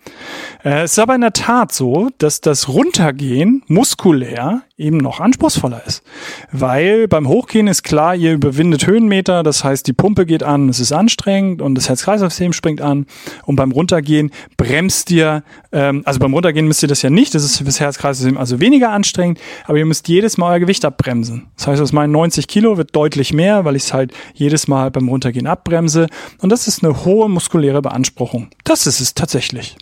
es 0.64 0.94
ist 0.94 1.00
aber 1.00 1.16
in 1.16 1.22
der 1.22 1.34
Tat 1.34 1.72
so, 1.72 2.10
dass 2.18 2.42
das 2.42 2.68
Runtergehen 2.68 3.64
muskulär 3.68 4.64
eben 4.78 4.98
noch 4.98 5.20
anspruchsvoller 5.20 5.82
ist. 5.86 6.04
Weil 6.52 7.08
beim 7.08 7.28
Hochgehen 7.28 7.68
ist 7.68 7.84
klar, 7.84 8.16
ihr 8.16 8.34
überwindet 8.34 8.86
Höhenmeter, 8.86 9.44
das 9.44 9.64
heißt, 9.64 9.88
die 9.88 9.94
Pumpe 9.94 10.26
geht 10.26 10.44
an, 10.44 10.70
es 10.70 10.80
ist 10.80 10.92
anstrengend 10.92 11.62
und 11.62 11.76
das 11.76 11.90
Herz-Kreislauf-System 11.90 12.54
springt 12.54 12.82
an. 12.82 13.06
Und 13.46 13.56
beim 13.56 13.72
Runtergehen 13.72 14.32
bremst 14.58 15.10
ihr, 15.10 15.43
ähm, 15.72 16.04
also 16.06 16.20
beim 16.20 16.34
Runtergehen 16.34 16.67
müsst 16.67 16.84
ihr 16.84 16.89
das 16.89 17.02
ja 17.02 17.10
nicht, 17.10 17.34
das 17.34 17.43
ist 17.43 17.58
für 17.58 17.63
das 17.63 17.80
Herz-Kreislauf-System 17.80 18.38
also 18.38 18.60
weniger 18.60 18.91
anstrengend, 18.91 19.39
aber 19.65 19.78
ihr 19.78 19.86
müsst 19.86 20.08
jedes 20.08 20.38
Mal 20.38 20.54
euer 20.54 20.60
Gewicht 20.60 20.86
abbremsen. 20.86 21.48
Das 21.56 21.67
heißt, 21.67 21.82
aus 21.82 21.93
meinen 21.93 22.12
90 22.12 22.48
Kilo 22.48 22.78
wird 22.78 22.96
deutlich 22.96 23.34
mehr, 23.34 23.65
weil 23.65 23.76
ich 23.76 23.84
es 23.84 23.93
halt 23.93 24.12
jedes 24.34 24.67
Mal 24.67 24.91
beim 24.91 25.10
Runtergehen 25.10 25.48
abbremse. 25.48 26.08
Und 26.39 26.52
das 26.52 26.67
ist 26.67 26.84
eine 26.84 27.06
hohe 27.06 27.30
muskuläre 27.30 27.82
Beanspruchung. 27.82 28.50
Das 28.63 28.86
ist 28.86 29.00
es 29.00 29.13
tatsächlich. 29.13 29.76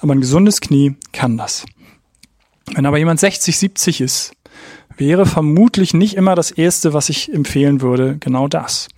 Aber 0.00 0.14
ein 0.14 0.20
gesundes 0.20 0.60
Knie 0.60 0.96
kann 1.12 1.36
das. 1.36 1.64
Wenn 2.74 2.86
aber 2.86 2.98
jemand 2.98 3.20
60, 3.20 3.56
70 3.56 4.00
ist, 4.00 4.32
wäre 4.96 5.26
vermutlich 5.26 5.94
nicht 5.94 6.14
immer 6.14 6.34
das 6.34 6.50
Erste, 6.50 6.92
was 6.92 7.08
ich 7.08 7.32
empfehlen 7.32 7.80
würde, 7.80 8.16
genau 8.18 8.48
das. 8.48 8.88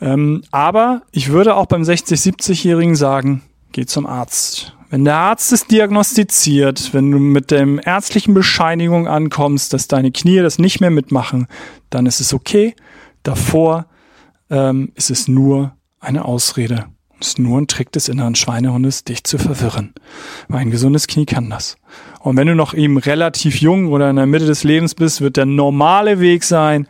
Ähm, 0.00 0.42
aber 0.50 1.02
ich 1.12 1.28
würde 1.30 1.56
auch 1.56 1.66
beim 1.66 1.84
60, 1.84 2.18
70-Jährigen 2.18 2.96
sagen, 2.96 3.42
geh 3.72 3.86
zum 3.86 4.06
Arzt. 4.06 4.76
Wenn 4.88 5.04
der 5.04 5.16
Arzt 5.16 5.52
es 5.52 5.66
diagnostiziert, 5.66 6.94
wenn 6.94 7.10
du 7.10 7.18
mit 7.18 7.50
der 7.50 7.66
ärztlichen 7.84 8.34
Bescheinigung 8.34 9.08
ankommst, 9.08 9.72
dass 9.72 9.88
deine 9.88 10.12
Knie 10.12 10.38
das 10.38 10.58
nicht 10.58 10.80
mehr 10.80 10.90
mitmachen, 10.90 11.48
dann 11.90 12.06
ist 12.06 12.20
es 12.20 12.32
okay. 12.32 12.74
Davor 13.24 13.86
ähm, 14.48 14.92
ist 14.94 15.10
es 15.10 15.26
nur 15.26 15.76
eine 15.98 16.24
Ausrede. 16.24 16.86
Es 17.18 17.28
ist 17.28 17.38
nur 17.38 17.58
ein 17.58 17.66
Trick 17.66 17.92
des 17.92 18.08
inneren 18.08 18.34
Schweinehundes, 18.34 19.04
dich 19.04 19.24
zu 19.24 19.38
verwirren. 19.38 19.94
Weil 20.48 20.60
ein 20.60 20.70
gesundes 20.70 21.06
Knie 21.06 21.24
kann 21.24 21.48
das. 21.48 21.78
Und 22.20 22.36
wenn 22.36 22.48
du 22.48 22.54
noch 22.54 22.74
eben 22.74 22.98
relativ 22.98 23.60
jung 23.60 23.86
oder 23.92 24.10
in 24.10 24.16
der 24.16 24.26
Mitte 24.26 24.46
des 24.46 24.64
Lebens 24.64 24.94
bist, 24.94 25.20
wird 25.20 25.36
der 25.36 25.46
normale 25.46 26.20
Weg 26.20 26.44
sein, 26.44 26.88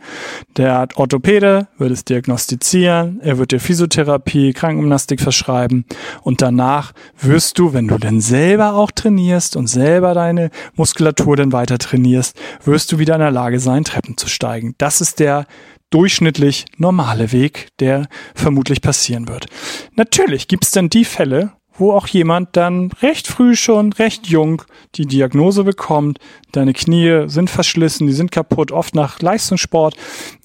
der 0.57 0.87
Orthopäde 0.95 1.67
wird 1.77 1.91
es 1.91 2.03
diagnostizieren, 2.03 3.19
er 3.21 3.37
wird 3.37 3.51
dir 3.51 3.59
Physiotherapie, 3.59 4.53
Krankengymnastik 4.53 5.21
verschreiben 5.21 5.85
und 6.23 6.41
danach 6.41 6.91
wirst 7.21 7.59
du, 7.59 7.73
wenn 7.73 7.87
du 7.87 7.99
denn 7.99 8.19
selber 8.19 8.73
auch 8.73 8.89
trainierst 8.89 9.55
und 9.55 9.67
selber 9.67 10.15
deine 10.15 10.49
Muskulatur 10.75 11.37
dann 11.37 11.51
weiter 11.51 11.77
trainierst, 11.77 12.35
wirst 12.65 12.91
du 12.91 12.97
wieder 12.97 13.13
in 13.13 13.21
der 13.21 13.31
Lage 13.31 13.59
sein, 13.59 13.83
Treppen 13.83 14.17
zu 14.17 14.27
steigen. 14.27 14.73
Das 14.79 15.01
ist 15.01 15.19
der 15.19 15.45
durchschnittlich 15.89 16.65
normale 16.77 17.31
Weg, 17.31 17.69
der 17.79 18.07
vermutlich 18.35 18.81
passieren 18.81 19.27
wird. 19.27 19.47
Natürlich 19.95 20.47
gibt 20.47 20.65
es 20.65 20.71
dann 20.71 20.89
die 20.89 21.05
Fälle, 21.05 21.53
wo 21.77 21.91
auch 21.91 22.07
jemand 22.07 22.55
dann 22.57 22.91
recht 23.01 23.27
früh 23.27 23.55
schon, 23.55 23.93
recht 23.93 24.27
jung 24.27 24.63
die 24.95 25.05
Diagnose 25.05 25.63
bekommt, 25.63 26.19
deine 26.51 26.73
Knie 26.73 27.27
sind 27.27 27.49
verschlissen, 27.49 28.07
die 28.07 28.13
sind 28.13 28.31
kaputt, 28.31 28.71
oft 28.71 28.95
nach 28.95 29.21
Leistungssport 29.21 29.95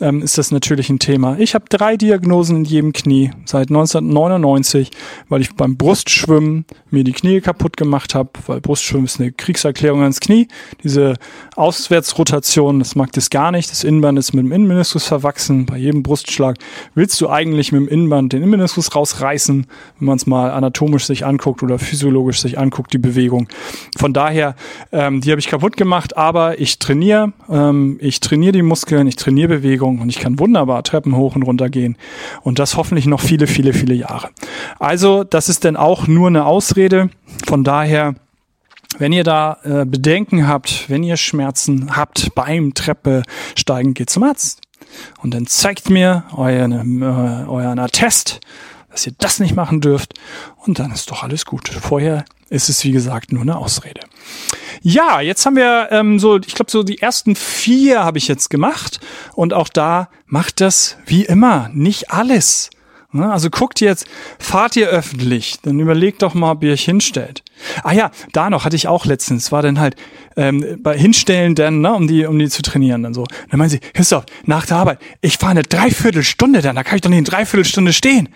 ähm, 0.01 0.23
ist 0.23 0.39
das 0.39 0.51
natürlich 0.51 0.91
ein 0.91 0.99
Thema. 0.99 1.37
Ich 1.39 1.55
habe 1.55 1.65
drei 1.69 1.97
Diagnosen 1.97 2.59
in 2.59 2.65
jedem 2.65 2.93
Knie 2.93 3.31
seit 3.45 3.71
1999, 3.71 4.91
weil 5.29 5.41
ich 5.41 5.55
beim 5.55 5.77
Brustschwimmen 5.77 6.67
mir 6.91 7.05
die 7.05 7.13
Knie 7.13 7.41
kaputt 7.41 7.77
gemacht 7.77 8.15
habe, 8.15 8.31
weil 8.47 8.61
Brustschwimmen 8.61 9.07
ist 9.07 9.21
eine 9.21 9.33
Kriegserklärung 9.33 10.03
ans 10.03 10.21
Knie. 10.21 10.49
Diese 10.83 11.15
Auswärtsrotation, 11.57 12.79
das 12.79 12.95
mag 12.95 13.13
das 13.13 13.31
gar 13.31 13.53
nicht. 13.53 13.71
Das 13.71 13.85
Innenband 13.85 14.19
ist 14.19 14.33
mit 14.33 14.45
dem 14.45 14.53
Innenmeniskus 14.53 15.07
verwachsen. 15.07 15.67
Bei 15.67 15.79
jedem 15.79 16.03
Brustschlag 16.03 16.59
willst 16.95 17.21
du 17.21 17.31
eigentlich 17.31 17.73
mit 17.73 17.81
dem 17.81 17.89
Innenband 17.89 18.33
den 18.33 18.43
Innenmeniskus 18.43 18.95
rausreißen, 18.95 19.67
wenn 19.99 20.07
man 20.07 20.17
es 20.17 20.27
mal 20.27 20.51
anatomisch 20.51 21.07
sich 21.07 21.22
anguckt 21.25 21.63
oder 21.63 21.79
physiologisch 21.79 22.41
sich 22.41 22.59
anguckt, 22.59 22.93
die 22.93 22.99
Bewegung. 22.99 23.49
Von 23.99 24.13
daher, 24.13 24.55
ähm, 24.91 25.21
die 25.21 25.31
habe 25.31 25.41
ich 25.41 25.49
kaputt 25.49 25.77
gemacht, 25.77 26.17
aber 26.17 26.61
ich 26.61 26.79
trainiere, 26.79 27.33
ähm, 27.49 27.99
ich 28.01 28.21
trainiere 28.21 28.53
die 28.53 28.63
Muskeln, 28.63 29.07
ich 29.07 29.17
trainiere 29.17 29.49
Bewegung 29.49 30.01
und 30.01 30.09
ich 30.09 30.19
kann 30.19 30.39
wunderbar 30.39 30.83
Treppen 30.83 31.17
hoch 31.17 31.37
und 31.37 31.43
runter 31.43 31.69
gehen. 31.69 31.97
Und 32.43 32.59
das 32.59 32.77
hoffentlich 32.77 33.07
noch 33.07 33.21
viele, 33.21 33.47
viele, 33.47 33.73
viele 33.73 33.95
Jahre. 33.95 34.31
Also, 34.79 35.25
das 35.25 35.49
ist 35.49 35.65
denn 35.65 35.77
auch 35.77 36.07
nur 36.07 36.29
eine 36.29 36.45
Ausrede. 36.45 37.11
Von 37.47 37.65
daher, 37.65 38.15
wenn 38.99 39.13
ihr 39.13 39.25
da 39.25 39.59
äh, 39.65 39.85
Bedenken 39.85 40.47
habt, 40.47 40.89
wenn 40.89 41.03
ihr 41.03 41.17
Schmerzen 41.17 41.97
habt 41.97 42.35
beim 42.35 42.75
Treppe 42.75 43.23
steigen, 43.57 43.95
geht 43.95 44.11
zum 44.11 44.23
Arzt. 44.25 44.61
Und 45.23 45.35
dann 45.35 45.47
zeigt 45.47 45.91
mir 45.91 46.25
euren, 46.37 47.03
äh, 47.03 47.49
euren 47.49 47.79
Attest 47.79 48.41
dass 48.93 49.07
ihr 49.07 49.15
das 49.19 49.41
nicht 49.41 49.57
machen 49.57 49.81
dürft 49.81 50.15
und 50.65 50.79
dann 50.79 50.93
ist 50.93 51.11
doch 51.11 51.23
alles 51.23 51.47
gut. 51.47 51.69
Vorher 51.69 52.25
ist 52.51 52.69
es, 52.69 52.85
wie 52.85 52.93
gesagt, 52.93 53.33
nur 53.33 53.43
eine 53.43 53.57
Ausrede. 53.57 54.01
Ja, 54.83 55.21
jetzt 55.21 55.47
haben 55.47 55.57
wir 55.57 55.89
ähm, 55.91 56.19
so, 56.19 56.39
ich 56.39 56.55
glaube, 56.55 56.71
so 56.71 56.83
die 56.83 57.01
ersten 57.01 57.35
vier 57.35 58.05
habe 58.05 58.19
ich 58.19 58.29
jetzt 58.29 58.51
gemacht 58.51 59.01
und 59.35 59.55
auch 59.55 59.69
da 59.69 60.09
macht 60.27 60.61
das 60.61 60.97
wie 61.07 61.25
immer 61.25 61.71
nicht 61.73 62.11
alles. 62.11 62.71
Ne? 63.13 63.31
Also 63.31 63.51
guckt 63.51 63.81
jetzt, 63.81 64.07
fahrt 64.39 64.75
ihr 64.75 64.89
öffentlich, 64.89 65.59
dann 65.63 65.79
überlegt 65.79 66.23
doch 66.23 66.35
mal, 66.35 66.53
ob 66.53 66.65
ihr 66.65 66.73
euch 66.73 66.85
hinstellt. 66.85 67.43
Ah 67.85 67.93
ja, 67.93 68.11
da 68.33 68.51
noch 68.51 68.65
hatte 68.65 68.77
ich 68.77 68.89
auch 68.89 69.05
letztens, 69.05 69.53
war 69.53 69.63
dann 69.63 69.79
halt 69.79 69.97
ähm, 70.37 70.79
bei 70.83 70.97
Hinstellen 70.97 71.55
dann, 71.55 71.83
ne, 71.83 71.93
um 71.93 72.09
die, 72.09 72.25
um 72.25 72.39
die 72.39 72.49
zu 72.49 72.63
trainieren 72.63 73.03
dann 73.03 73.15
so. 73.15 73.25
Dann 73.51 73.59
meinen 73.59 73.69
sie, 73.69 73.81
Christoph, 73.81 74.25
nach 74.45 74.67
der 74.67 74.79
Arbeit, 74.79 74.99
ich 75.21 75.37
fahre 75.37 75.53
eine 75.53 75.63
Dreiviertelstunde 75.63 76.63
dann, 76.63 76.77
da 76.77 76.85
kann 76.85 76.97
ich 76.97 77.03
doch 77.03 77.11
nicht 77.11 77.19
eine 77.19 77.27
Dreiviertelstunde 77.27 77.93
stehen. 77.93 78.31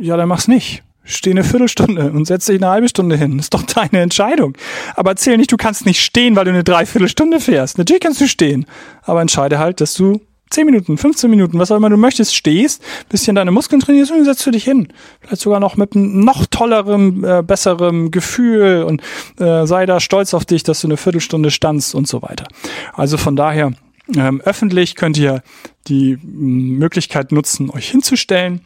Ja, 0.00 0.16
dann 0.16 0.28
mach's 0.28 0.48
nicht. 0.48 0.82
Steh 1.04 1.30
eine 1.30 1.42
Viertelstunde 1.42 2.12
und 2.12 2.26
setz 2.26 2.46
dich 2.46 2.62
eine 2.62 2.70
halbe 2.70 2.88
Stunde 2.88 3.16
hin. 3.16 3.38
Ist 3.38 3.54
doch 3.54 3.62
deine 3.62 4.02
Entscheidung. 4.02 4.56
Aber 4.94 5.10
erzähl 5.10 5.36
nicht, 5.36 5.50
du 5.50 5.56
kannst 5.56 5.84
nicht 5.84 6.00
stehen, 6.00 6.36
weil 6.36 6.44
du 6.44 6.50
eine 6.50 6.64
Dreiviertelstunde 6.64 7.40
fährst. 7.40 7.78
Natürlich 7.78 8.02
kannst 8.02 8.20
du 8.20 8.28
stehen. 8.28 8.66
Aber 9.02 9.20
entscheide 9.20 9.58
halt, 9.58 9.80
dass 9.80 9.94
du 9.94 10.20
10 10.50 10.66
Minuten, 10.66 10.98
15 10.98 11.30
Minuten, 11.30 11.58
was 11.58 11.70
auch 11.70 11.76
immer 11.76 11.90
du 11.90 11.96
möchtest, 11.96 12.36
stehst, 12.36 12.82
bisschen 13.08 13.34
deine 13.34 13.50
Muskeln 13.50 13.80
trainierst 13.80 14.12
und 14.12 14.24
setzt 14.24 14.46
du 14.46 14.50
dich 14.50 14.64
hin. 14.64 14.88
Vielleicht 15.20 15.42
sogar 15.42 15.60
noch 15.60 15.76
mit 15.76 15.96
einem 15.96 16.24
noch 16.24 16.46
tollerem, 16.46 17.24
äh, 17.24 17.42
besserem 17.42 18.10
Gefühl 18.10 18.84
und 18.84 19.02
äh, 19.40 19.66
sei 19.66 19.86
da 19.86 19.98
stolz 19.98 20.34
auf 20.34 20.44
dich, 20.44 20.62
dass 20.62 20.82
du 20.82 20.88
eine 20.88 20.98
Viertelstunde 20.98 21.50
standst 21.50 21.94
und 21.94 22.06
so 22.06 22.22
weiter. 22.22 22.46
Also 22.92 23.16
von 23.16 23.34
daher, 23.34 23.72
ähm, 24.14 24.42
öffentlich 24.42 24.94
könnt 24.94 25.16
ihr 25.16 25.42
die 25.88 26.18
Möglichkeit 26.22 27.32
nutzen, 27.32 27.70
euch 27.70 27.90
hinzustellen 27.90 28.60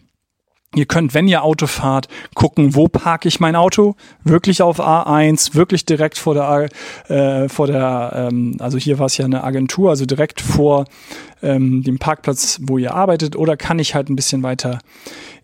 Ihr 0.76 0.84
könnt, 0.84 1.14
wenn 1.14 1.26
ihr 1.26 1.42
Auto 1.42 1.66
fahrt, 1.66 2.06
gucken, 2.34 2.74
wo 2.74 2.86
parke 2.86 3.28
ich 3.28 3.40
mein 3.40 3.56
Auto? 3.56 3.96
Wirklich 4.24 4.60
auf 4.60 4.78
A1, 4.78 5.54
wirklich 5.54 5.86
direkt 5.86 6.18
vor 6.18 6.34
der, 6.34 6.68
äh, 7.08 7.48
vor 7.48 7.66
der, 7.66 8.28
ähm, 8.30 8.58
also 8.60 8.76
hier 8.76 8.98
war 8.98 9.06
es 9.06 9.16
ja 9.16 9.24
eine 9.24 9.42
Agentur, 9.42 9.88
also 9.88 10.04
direkt 10.04 10.42
vor 10.42 10.84
ähm, 11.42 11.82
dem 11.82 11.98
Parkplatz, 11.98 12.60
wo 12.60 12.76
ihr 12.76 12.94
arbeitet, 12.94 13.36
oder 13.36 13.56
kann 13.56 13.78
ich 13.78 13.94
halt 13.94 14.10
ein 14.10 14.16
bisschen 14.16 14.42
weiter 14.42 14.80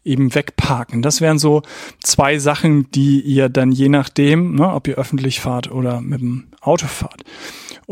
eben 0.05 0.35
wegparken? 0.35 1.01
Das 1.01 1.23
wären 1.23 1.39
so 1.39 1.63
zwei 2.03 2.39
Sachen, 2.39 2.91
die 2.91 3.23
ihr 3.23 3.49
dann 3.49 3.73
je 3.73 3.89
nachdem, 3.89 4.57
ne, 4.57 4.71
ob 4.71 4.87
ihr 4.87 4.97
öffentlich 4.97 5.41
fahrt 5.41 5.73
oder 5.73 6.03
mit 6.03 6.21
dem 6.21 6.49
Auto 6.61 6.89
fahrt. 6.89 7.25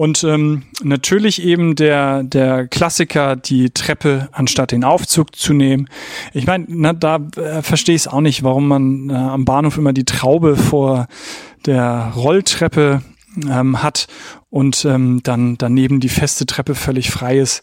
Und 0.00 0.24
ähm, 0.24 0.62
natürlich 0.82 1.42
eben 1.42 1.74
der, 1.74 2.22
der 2.22 2.66
Klassiker, 2.68 3.36
die 3.36 3.68
Treppe 3.68 4.30
anstatt 4.32 4.72
den 4.72 4.82
Aufzug 4.82 5.36
zu 5.36 5.52
nehmen. 5.52 5.90
Ich 6.32 6.46
meine, 6.46 6.94
da 6.94 7.16
äh, 7.36 7.60
verstehe 7.60 7.96
ich 7.96 8.00
es 8.00 8.08
auch 8.08 8.22
nicht, 8.22 8.42
warum 8.42 8.66
man 8.66 9.10
äh, 9.10 9.12
am 9.12 9.44
Bahnhof 9.44 9.76
immer 9.76 9.92
die 9.92 10.06
Traube 10.06 10.56
vor 10.56 11.06
der 11.66 12.14
Rolltreppe 12.16 13.02
ähm, 13.46 13.82
hat 13.82 14.06
und 14.50 14.84
ähm, 14.84 15.20
dann 15.22 15.56
daneben 15.58 16.00
die 16.00 16.08
feste 16.08 16.44
Treppe 16.44 16.74
völlig 16.74 17.10
frei 17.10 17.38
ist. 17.38 17.62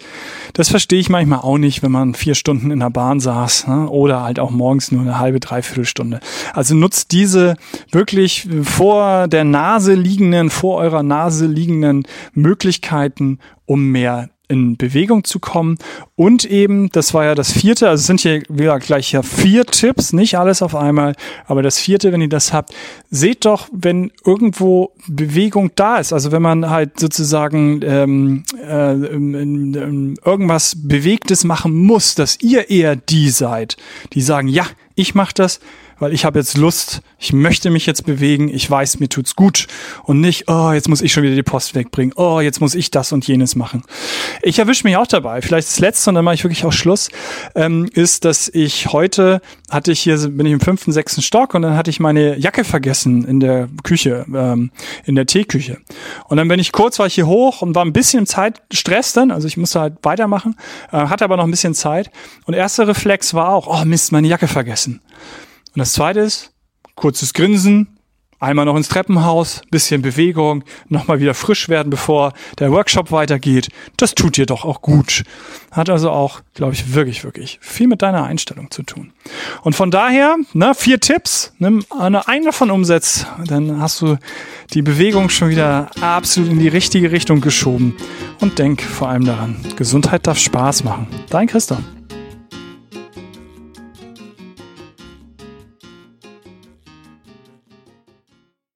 Das 0.53 0.69
verstehe 0.69 0.99
ich 0.99 1.09
manchmal 1.09 1.39
auch 1.39 1.57
nicht, 1.57 1.83
wenn 1.83 1.91
man 1.91 2.15
vier 2.15 2.33
Stunden 2.33 2.71
in 2.71 2.79
der 2.79 2.89
Bahn 2.89 3.19
saß 3.19 3.67
ne? 3.67 3.89
oder 3.89 4.23
halt 4.23 4.39
auch 4.39 4.51
morgens 4.51 4.91
nur 4.91 5.01
eine 5.01 5.19
halbe, 5.19 5.39
dreiviertel 5.39 5.85
Stunde. 5.85 6.21
Also 6.53 6.75
nutzt 6.75 7.11
diese 7.11 7.55
wirklich 7.91 8.47
vor 8.63 9.27
der 9.27 9.43
Nase 9.43 9.93
liegenden, 9.93 10.49
vor 10.49 10.77
eurer 10.77 11.03
Nase 11.03 11.45
liegenden 11.45 12.03
Möglichkeiten, 12.33 13.39
um 13.65 13.91
mehr 13.91 14.29
in 14.47 14.77
Bewegung 14.77 15.23
zu 15.23 15.39
kommen. 15.39 15.77
Und 16.15 16.45
eben, 16.45 16.89
das 16.91 17.13
war 17.13 17.25
ja 17.25 17.35
das 17.35 17.51
vierte, 17.51 17.89
also 17.89 18.01
es 18.01 18.07
sind 18.07 18.21
hier 18.21 18.43
wieder 18.49 18.79
gleich 18.79 19.11
ja 19.11 19.21
vier 19.21 19.65
Tipps, 19.65 20.13
nicht 20.13 20.37
alles 20.37 20.61
auf 20.61 20.75
einmal, 20.75 21.15
aber 21.45 21.61
das 21.61 21.79
vierte, 21.79 22.11
wenn 22.11 22.21
ihr 22.21 22.29
das 22.29 22.53
habt, 22.53 22.73
seht 23.09 23.45
doch, 23.45 23.67
wenn 23.71 24.11
irgendwo 24.25 24.91
Bewegung 25.07 25.71
da 25.75 25.97
ist, 25.97 26.13
also 26.13 26.31
wenn 26.31 26.41
man 26.41 26.69
halt 26.69 26.99
sozusagen 26.99 27.81
ähm, 27.83 28.43
äh, 28.65 28.93
irgendwas 28.93 30.75
Bewegtes 30.77 31.43
machen 31.43 31.75
muss, 31.75 32.15
dass 32.15 32.39
ihr 32.41 32.69
eher 32.69 32.95
die 32.95 33.29
seid, 33.29 33.77
die 34.13 34.21
sagen, 34.21 34.47
ja, 34.47 34.65
ich 34.95 35.13
mache 35.13 35.33
das, 35.35 35.59
weil 35.99 36.13
ich 36.13 36.25
habe 36.25 36.39
jetzt 36.39 36.57
Lust, 36.57 37.01
ich 37.19 37.33
möchte 37.33 37.69
mich 37.69 37.85
jetzt 37.85 38.05
bewegen, 38.05 38.49
ich 38.49 38.69
weiß, 38.69 38.99
mir 38.99 39.09
tut's 39.09 39.35
gut 39.35 39.67
und 40.03 40.21
nicht, 40.21 40.45
oh, 40.47 40.71
jetzt 40.71 40.89
muss 40.89 41.01
ich 41.01 41.13
schon 41.13 41.23
wieder 41.23 41.35
die 41.35 41.43
Post 41.43 41.75
wegbringen, 41.75 42.13
oh, 42.15 42.39
jetzt 42.39 42.61
muss 42.61 42.75
ich 42.75 42.91
das 42.91 43.11
und 43.11 43.27
jenes 43.27 43.55
machen. 43.55 43.83
Ich 44.41 44.59
erwische 44.59 44.83
mich 44.85 44.97
auch 44.97 45.07
dabei. 45.07 45.41
Vielleicht 45.41 45.67
das 45.67 45.79
Letzte 45.79 46.09
und 46.09 46.15
dann 46.15 46.25
mache 46.25 46.35
ich 46.35 46.43
wirklich 46.43 46.65
auch 46.65 46.73
Schluss, 46.73 47.09
ähm, 47.55 47.89
ist, 47.93 48.25
dass 48.25 48.49
ich 48.49 48.87
heute 48.87 49.41
hatte 49.69 49.91
ich 49.91 49.99
hier, 49.99 50.17
bin 50.29 50.45
ich 50.45 50.53
im 50.53 50.59
fünften, 50.59 50.91
sechsten 50.91 51.21
Stock 51.21 51.53
und 51.53 51.61
dann 51.61 51.75
hatte 51.75 51.89
ich 51.89 51.99
meine 51.99 52.37
Jacke 52.37 52.63
vergessen 52.63 53.25
in 53.25 53.39
der 53.39 53.67
Küche, 53.83 54.25
ähm, 54.33 54.71
in 55.05 55.15
der 55.15 55.25
Teeküche. 55.25 55.77
Und 56.27 56.37
dann 56.37 56.47
bin 56.47 56.59
ich 56.59 56.71
kurz, 56.71 56.99
war 56.99 57.07
ich 57.07 57.15
hier 57.15 57.27
hoch 57.27 57.61
und 57.61 57.75
war 57.75 57.83
ein 57.83 57.93
bisschen 57.93 58.19
im 58.19 58.25
Zeitstress 58.25 59.13
dann, 59.13 59.31
also 59.31 59.47
ich 59.47 59.57
musste 59.57 59.79
halt 59.79 59.95
weitermachen, 60.03 60.55
äh, 60.91 60.97
hatte 60.97 61.25
aber 61.25 61.37
noch 61.37 61.43
ein 61.43 61.51
bisschen 61.51 61.73
Zeit. 61.73 62.11
Und 62.45 62.53
erster 62.53 62.87
Reflex 62.87 63.33
war 63.33 63.49
auch, 63.49 63.67
oh 63.67 63.85
Mist, 63.85 64.11
meine 64.11 64.27
Jacke 64.27 64.47
vergessen. 64.47 65.01
Und 65.77 65.81
das 65.81 65.93
zweite 65.93 66.21
ist, 66.21 66.49
kurzes 66.95 67.35
Grinsen, 67.35 67.99
einmal 68.39 68.65
noch 68.65 68.75
ins 68.75 68.87
Treppenhaus, 68.87 69.61
bisschen 69.69 70.01
Bewegung, 70.01 70.63
nochmal 70.89 71.19
wieder 71.19 71.35
frisch 71.35 71.69
werden, 71.69 71.91
bevor 71.91 72.33
der 72.57 72.71
Workshop 72.71 73.11
weitergeht. 73.11 73.67
Das 73.95 74.15
tut 74.15 74.37
dir 74.37 74.47
doch 74.47 74.65
auch 74.65 74.81
gut. 74.81 75.21
Hat 75.69 75.91
also 75.91 76.09
auch, 76.09 76.41
glaube 76.55 76.73
ich, 76.73 76.95
wirklich, 76.95 77.23
wirklich 77.23 77.59
viel 77.61 77.85
mit 77.85 78.01
deiner 78.01 78.23
Einstellung 78.23 78.71
zu 78.71 78.81
tun. 78.81 79.13
Und 79.61 79.75
von 79.75 79.91
daher, 79.91 80.37
ne, 80.53 80.73
vier 80.73 80.99
Tipps, 80.99 81.53
nimm 81.59 81.85
eine, 81.95 82.27
eine 82.27 82.45
davon 82.45 82.71
umsetzt, 82.71 83.27
dann 83.45 83.79
hast 83.79 84.01
du 84.01 84.17
die 84.73 84.81
Bewegung 84.81 85.29
schon 85.29 85.49
wieder 85.49 85.91
absolut 86.01 86.49
in 86.49 86.57
die 86.57 86.69
richtige 86.69 87.11
Richtung 87.11 87.39
geschoben. 87.39 87.95
Und 88.39 88.57
denk 88.57 88.81
vor 88.81 89.09
allem 89.09 89.25
daran, 89.25 89.63
Gesundheit 89.75 90.25
darf 90.25 90.39
Spaß 90.39 90.83
machen. 90.83 91.05
Dein 91.29 91.45
Christoph. 91.45 91.83